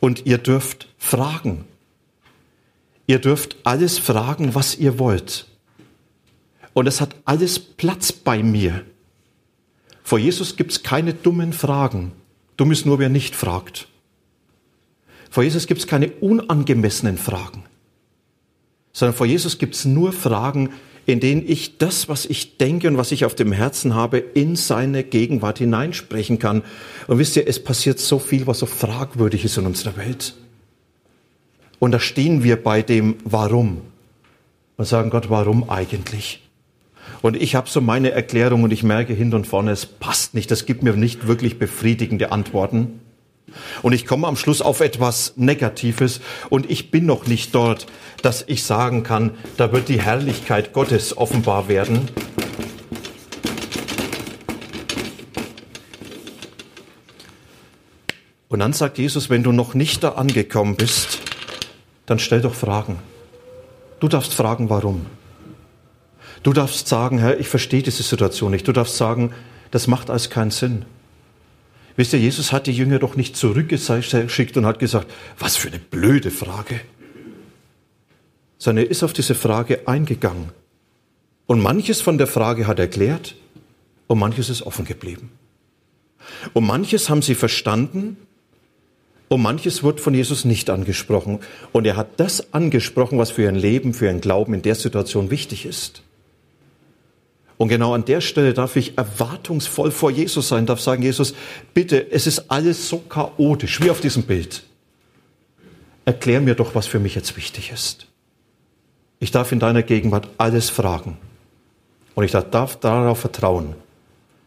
und 0.00 0.26
ihr 0.26 0.38
dürft 0.38 0.88
fragen. 0.98 1.64
Ihr 3.06 3.18
dürft 3.18 3.56
alles 3.64 3.98
fragen, 3.98 4.54
was 4.54 4.76
ihr 4.76 4.98
wollt. 4.98 5.46
Und 6.74 6.86
es 6.86 7.00
hat 7.00 7.16
alles 7.24 7.58
Platz 7.58 8.12
bei 8.12 8.42
mir. 8.42 8.84
Vor 10.02 10.18
Jesus 10.18 10.56
gibt 10.56 10.72
es 10.72 10.82
keine 10.82 11.14
dummen 11.14 11.52
Fragen. 11.52 12.12
Dumm 12.56 12.72
ist 12.72 12.86
nur, 12.86 12.98
wer 12.98 13.08
nicht 13.08 13.34
fragt. 13.34 13.88
Vor 15.30 15.42
Jesus 15.42 15.66
gibt 15.66 15.80
es 15.80 15.86
keine 15.86 16.10
unangemessenen 16.10 17.18
Fragen, 17.18 17.64
sondern 18.92 19.16
vor 19.16 19.26
Jesus 19.26 19.58
gibt 19.58 19.74
es 19.74 19.84
nur 19.84 20.12
Fragen, 20.12 20.70
in 21.08 21.20
denen 21.20 21.42
ich 21.48 21.78
das, 21.78 22.10
was 22.10 22.26
ich 22.26 22.58
denke 22.58 22.86
und 22.86 22.98
was 22.98 23.12
ich 23.12 23.24
auf 23.24 23.34
dem 23.34 23.50
Herzen 23.50 23.94
habe, 23.94 24.18
in 24.18 24.56
seine 24.56 25.02
Gegenwart 25.02 25.56
hineinsprechen 25.56 26.38
kann. 26.38 26.62
Und 27.06 27.18
wisst 27.18 27.34
ihr, 27.36 27.48
es 27.48 27.64
passiert 27.64 27.98
so 27.98 28.18
viel, 28.18 28.46
was 28.46 28.58
so 28.58 28.66
fragwürdig 28.66 29.42
ist 29.42 29.56
in 29.56 29.64
unserer 29.64 29.96
Welt. 29.96 30.34
Und 31.78 31.92
da 31.92 31.98
stehen 31.98 32.44
wir 32.44 32.62
bei 32.62 32.82
dem 32.82 33.16
Warum 33.24 33.80
und 34.76 34.84
sagen, 34.84 35.08
Gott, 35.08 35.30
warum 35.30 35.70
eigentlich? 35.70 36.46
Und 37.22 37.40
ich 37.40 37.54
habe 37.54 37.70
so 37.70 37.80
meine 37.80 38.10
Erklärung 38.10 38.62
und 38.62 38.70
ich 38.70 38.82
merke 38.82 39.14
hin 39.14 39.32
und 39.32 39.46
vorne, 39.46 39.70
es 39.70 39.86
passt 39.86 40.34
nicht, 40.34 40.50
das 40.50 40.66
gibt 40.66 40.82
mir 40.82 40.92
nicht 40.92 41.26
wirklich 41.26 41.58
befriedigende 41.58 42.32
Antworten. 42.32 43.00
Und 43.82 43.92
ich 43.92 44.06
komme 44.06 44.26
am 44.26 44.36
Schluss 44.36 44.62
auf 44.62 44.80
etwas 44.80 45.34
Negatives 45.36 46.20
und 46.50 46.70
ich 46.70 46.90
bin 46.90 47.06
noch 47.06 47.26
nicht 47.26 47.54
dort, 47.54 47.86
dass 48.22 48.44
ich 48.46 48.64
sagen 48.64 49.02
kann, 49.02 49.32
da 49.56 49.72
wird 49.72 49.88
die 49.88 50.00
Herrlichkeit 50.00 50.72
Gottes 50.72 51.16
offenbar 51.16 51.68
werden. 51.68 52.08
Und 58.48 58.60
dann 58.60 58.72
sagt 58.72 58.98
Jesus, 58.98 59.30
wenn 59.30 59.42
du 59.42 59.52
noch 59.52 59.74
nicht 59.74 60.02
da 60.02 60.12
angekommen 60.12 60.76
bist, 60.76 61.18
dann 62.06 62.18
stell 62.18 62.40
doch 62.40 62.54
Fragen. 62.54 62.98
Du 64.00 64.08
darfst 64.08 64.32
fragen, 64.34 64.70
warum. 64.70 65.06
Du 66.42 66.52
darfst 66.52 66.88
sagen, 66.88 67.18
Herr, 67.18 67.38
ich 67.38 67.48
verstehe 67.48 67.82
diese 67.82 68.02
Situation 68.02 68.50
nicht. 68.50 68.66
Du 68.66 68.72
darfst 68.72 68.96
sagen, 68.96 69.32
das 69.70 69.86
macht 69.86 70.08
alles 70.08 70.30
keinen 70.30 70.50
Sinn. 70.50 70.84
Wisst 71.98 72.12
ihr, 72.12 72.20
Jesus 72.20 72.52
hat 72.52 72.68
die 72.68 72.72
Jünger 72.72 73.00
doch 73.00 73.16
nicht 73.16 73.36
zurückgeschickt 73.36 74.56
und 74.56 74.66
hat 74.66 74.78
gesagt, 74.78 75.10
was 75.36 75.56
für 75.56 75.66
eine 75.66 75.80
blöde 75.80 76.30
Frage. 76.30 76.80
Sondern 78.56 78.84
er 78.84 78.90
ist 78.92 79.02
auf 79.02 79.12
diese 79.12 79.34
Frage 79.34 79.88
eingegangen. 79.88 80.50
Und 81.46 81.60
manches 81.60 82.00
von 82.00 82.16
der 82.16 82.28
Frage 82.28 82.68
hat 82.68 82.78
er 82.78 82.84
erklärt 82.84 83.34
und 84.06 84.20
manches 84.20 84.48
ist 84.48 84.62
offen 84.62 84.84
geblieben. 84.84 85.32
Und 86.52 86.64
manches 86.68 87.10
haben 87.10 87.20
sie 87.20 87.34
verstanden 87.34 88.16
und 89.26 89.42
manches 89.42 89.82
wird 89.82 90.00
von 90.00 90.14
Jesus 90.14 90.44
nicht 90.44 90.70
angesprochen. 90.70 91.40
Und 91.72 91.84
er 91.84 91.96
hat 91.96 92.20
das 92.20 92.54
angesprochen, 92.54 93.18
was 93.18 93.32
für 93.32 93.42
ihr 93.42 93.50
Leben, 93.50 93.92
für 93.92 94.04
ihren 94.04 94.20
Glauben 94.20 94.54
in 94.54 94.62
der 94.62 94.76
Situation 94.76 95.32
wichtig 95.32 95.66
ist. 95.66 96.02
Und 97.58 97.68
genau 97.68 97.92
an 97.92 98.04
der 98.04 98.20
Stelle 98.20 98.54
darf 98.54 98.76
ich 98.76 98.96
erwartungsvoll 98.96 99.90
vor 99.90 100.12
Jesus 100.12 100.48
sein, 100.48 100.64
darf 100.64 100.80
sagen, 100.80 101.02
Jesus, 101.02 101.34
bitte, 101.74 102.10
es 102.12 102.28
ist 102.28 102.50
alles 102.50 102.88
so 102.88 102.98
chaotisch, 102.98 103.80
wie 103.82 103.90
auf 103.90 104.00
diesem 104.00 104.22
Bild. 104.22 104.62
Erklär 106.04 106.40
mir 106.40 106.54
doch, 106.54 106.76
was 106.76 106.86
für 106.86 107.00
mich 107.00 107.16
jetzt 107.16 107.36
wichtig 107.36 107.72
ist. 107.72 108.06
Ich 109.18 109.32
darf 109.32 109.50
in 109.50 109.58
deiner 109.58 109.82
Gegenwart 109.82 110.28
alles 110.38 110.70
fragen. 110.70 111.18
Und 112.14 112.24
ich 112.24 112.30
darf 112.30 112.76
darauf 112.76 113.18
vertrauen, 113.18 113.74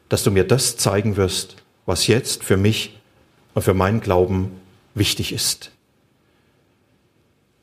dass 0.08 0.24
du 0.24 0.32
mir 0.32 0.46
das 0.46 0.78
zeigen 0.78 1.18
wirst, 1.18 1.58
was 1.86 2.08
jetzt 2.08 2.44
für 2.46 2.58
mich 2.58 2.98
und 3.54 3.62
für 3.62 3.74
meinen 3.74 4.00
Glauben 4.00 4.52
wichtig 4.96 5.34
ist. 5.34 5.72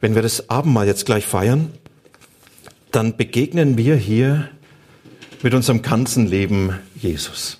Wenn 0.00 0.14
wir 0.14 0.22
das 0.22 0.50
Abendmahl 0.50 0.86
jetzt 0.86 1.06
gleich 1.06 1.26
feiern, 1.26 1.72
dann 2.90 3.16
begegnen 3.16 3.78
wir 3.78 3.96
hier 3.96 4.50
mit 5.42 5.54
unserem 5.54 5.82
ganzen 5.82 6.26
Leben 6.26 6.78
Jesus. 6.96 7.58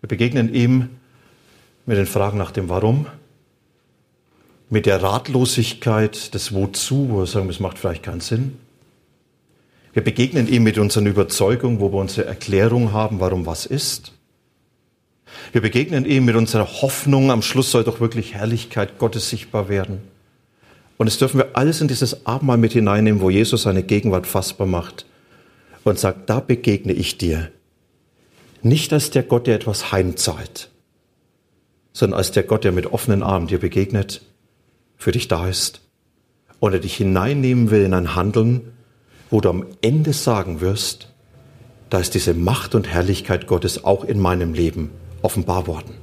Wir 0.00 0.08
begegnen 0.08 0.54
ihm 0.54 0.90
mit 1.86 1.96
den 1.96 2.06
Fragen 2.06 2.38
nach 2.38 2.50
dem 2.50 2.68
Warum, 2.68 3.06
mit 4.70 4.86
der 4.86 5.02
Ratlosigkeit 5.02 6.34
des 6.34 6.54
Wozu, 6.54 7.08
wo 7.10 7.18
wir 7.20 7.26
sagen, 7.26 7.48
es 7.48 7.60
macht 7.60 7.78
vielleicht 7.78 8.02
keinen 8.02 8.20
Sinn. 8.20 8.58
Wir 9.92 10.02
begegnen 10.02 10.48
ihm 10.48 10.62
mit 10.62 10.78
unseren 10.78 11.06
Überzeugungen, 11.06 11.80
wo 11.80 11.92
wir 11.92 11.98
unsere 11.98 12.26
Erklärung 12.26 12.92
haben, 12.92 13.20
warum 13.20 13.46
was 13.46 13.66
ist. 13.66 14.12
Wir 15.52 15.60
begegnen 15.60 16.04
ihm 16.04 16.24
mit 16.24 16.36
unserer 16.36 16.66
Hoffnung, 16.82 17.30
am 17.30 17.42
Schluss 17.42 17.70
soll 17.70 17.84
doch 17.84 18.00
wirklich 18.00 18.34
Herrlichkeit 18.34 18.98
Gottes 18.98 19.28
sichtbar 19.30 19.68
werden. 19.68 20.00
Und 20.96 21.06
es 21.06 21.18
dürfen 21.18 21.38
wir 21.38 21.50
alles 21.54 21.80
in 21.80 21.88
dieses 21.88 22.24
Abendmahl 22.26 22.56
mit 22.56 22.72
hineinnehmen, 22.72 23.20
wo 23.20 23.30
Jesus 23.30 23.62
seine 23.62 23.82
Gegenwart 23.82 24.26
fassbar 24.26 24.66
macht 24.66 25.06
und 25.84 25.98
sagt, 25.98 26.30
da 26.30 26.40
begegne 26.40 26.92
ich 26.92 27.18
dir. 27.18 27.50
Nicht 28.62 28.92
als 28.92 29.10
der 29.10 29.22
Gott, 29.22 29.46
der 29.46 29.56
etwas 29.56 29.92
heimzahlt, 29.92 30.70
sondern 31.92 32.18
als 32.18 32.32
der 32.32 32.42
Gott, 32.42 32.64
der 32.64 32.72
mit 32.72 32.86
offenen 32.86 33.22
Armen 33.22 33.46
dir 33.46 33.58
begegnet, 33.58 34.22
für 34.96 35.12
dich 35.12 35.28
da 35.28 35.48
ist 35.48 35.82
und 36.60 36.72
er 36.72 36.78
dich 36.78 36.96
hineinnehmen 36.96 37.70
will 37.70 37.84
in 37.84 37.94
ein 37.94 38.14
Handeln, 38.14 38.72
wo 39.30 39.40
du 39.40 39.50
am 39.50 39.66
Ende 39.82 40.12
sagen 40.12 40.60
wirst, 40.60 41.08
da 41.90 41.98
ist 41.98 42.14
diese 42.14 42.34
Macht 42.34 42.74
und 42.74 42.88
Herrlichkeit 42.88 43.46
Gottes 43.46 43.84
auch 43.84 44.04
in 44.04 44.18
meinem 44.18 44.54
Leben 44.54 44.90
offenbar 45.22 45.66
worden. 45.66 45.94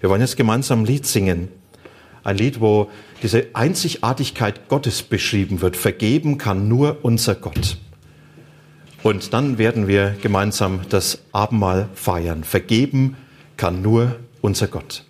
Wir 0.00 0.10
wollen 0.10 0.20
jetzt 0.20 0.36
gemeinsam 0.36 0.82
ein 0.82 0.86
Lied 0.86 1.06
singen. 1.06 1.48
Ein 2.22 2.36
Lied, 2.36 2.60
wo 2.60 2.90
diese 3.22 3.46
Einzigartigkeit 3.54 4.68
Gottes 4.68 5.02
beschrieben 5.02 5.60
wird. 5.60 5.76
Vergeben 5.76 6.38
kann 6.38 6.68
nur 6.68 6.98
unser 7.02 7.34
Gott. 7.34 7.78
Und 9.02 9.32
dann 9.32 9.58
werden 9.58 9.86
wir 9.86 10.16
gemeinsam 10.20 10.80
das 10.88 11.18
Abendmahl 11.32 11.88
feiern. 11.94 12.44
Vergeben 12.44 13.16
kann 13.56 13.82
nur 13.82 14.16
unser 14.40 14.66
Gott. 14.66 15.04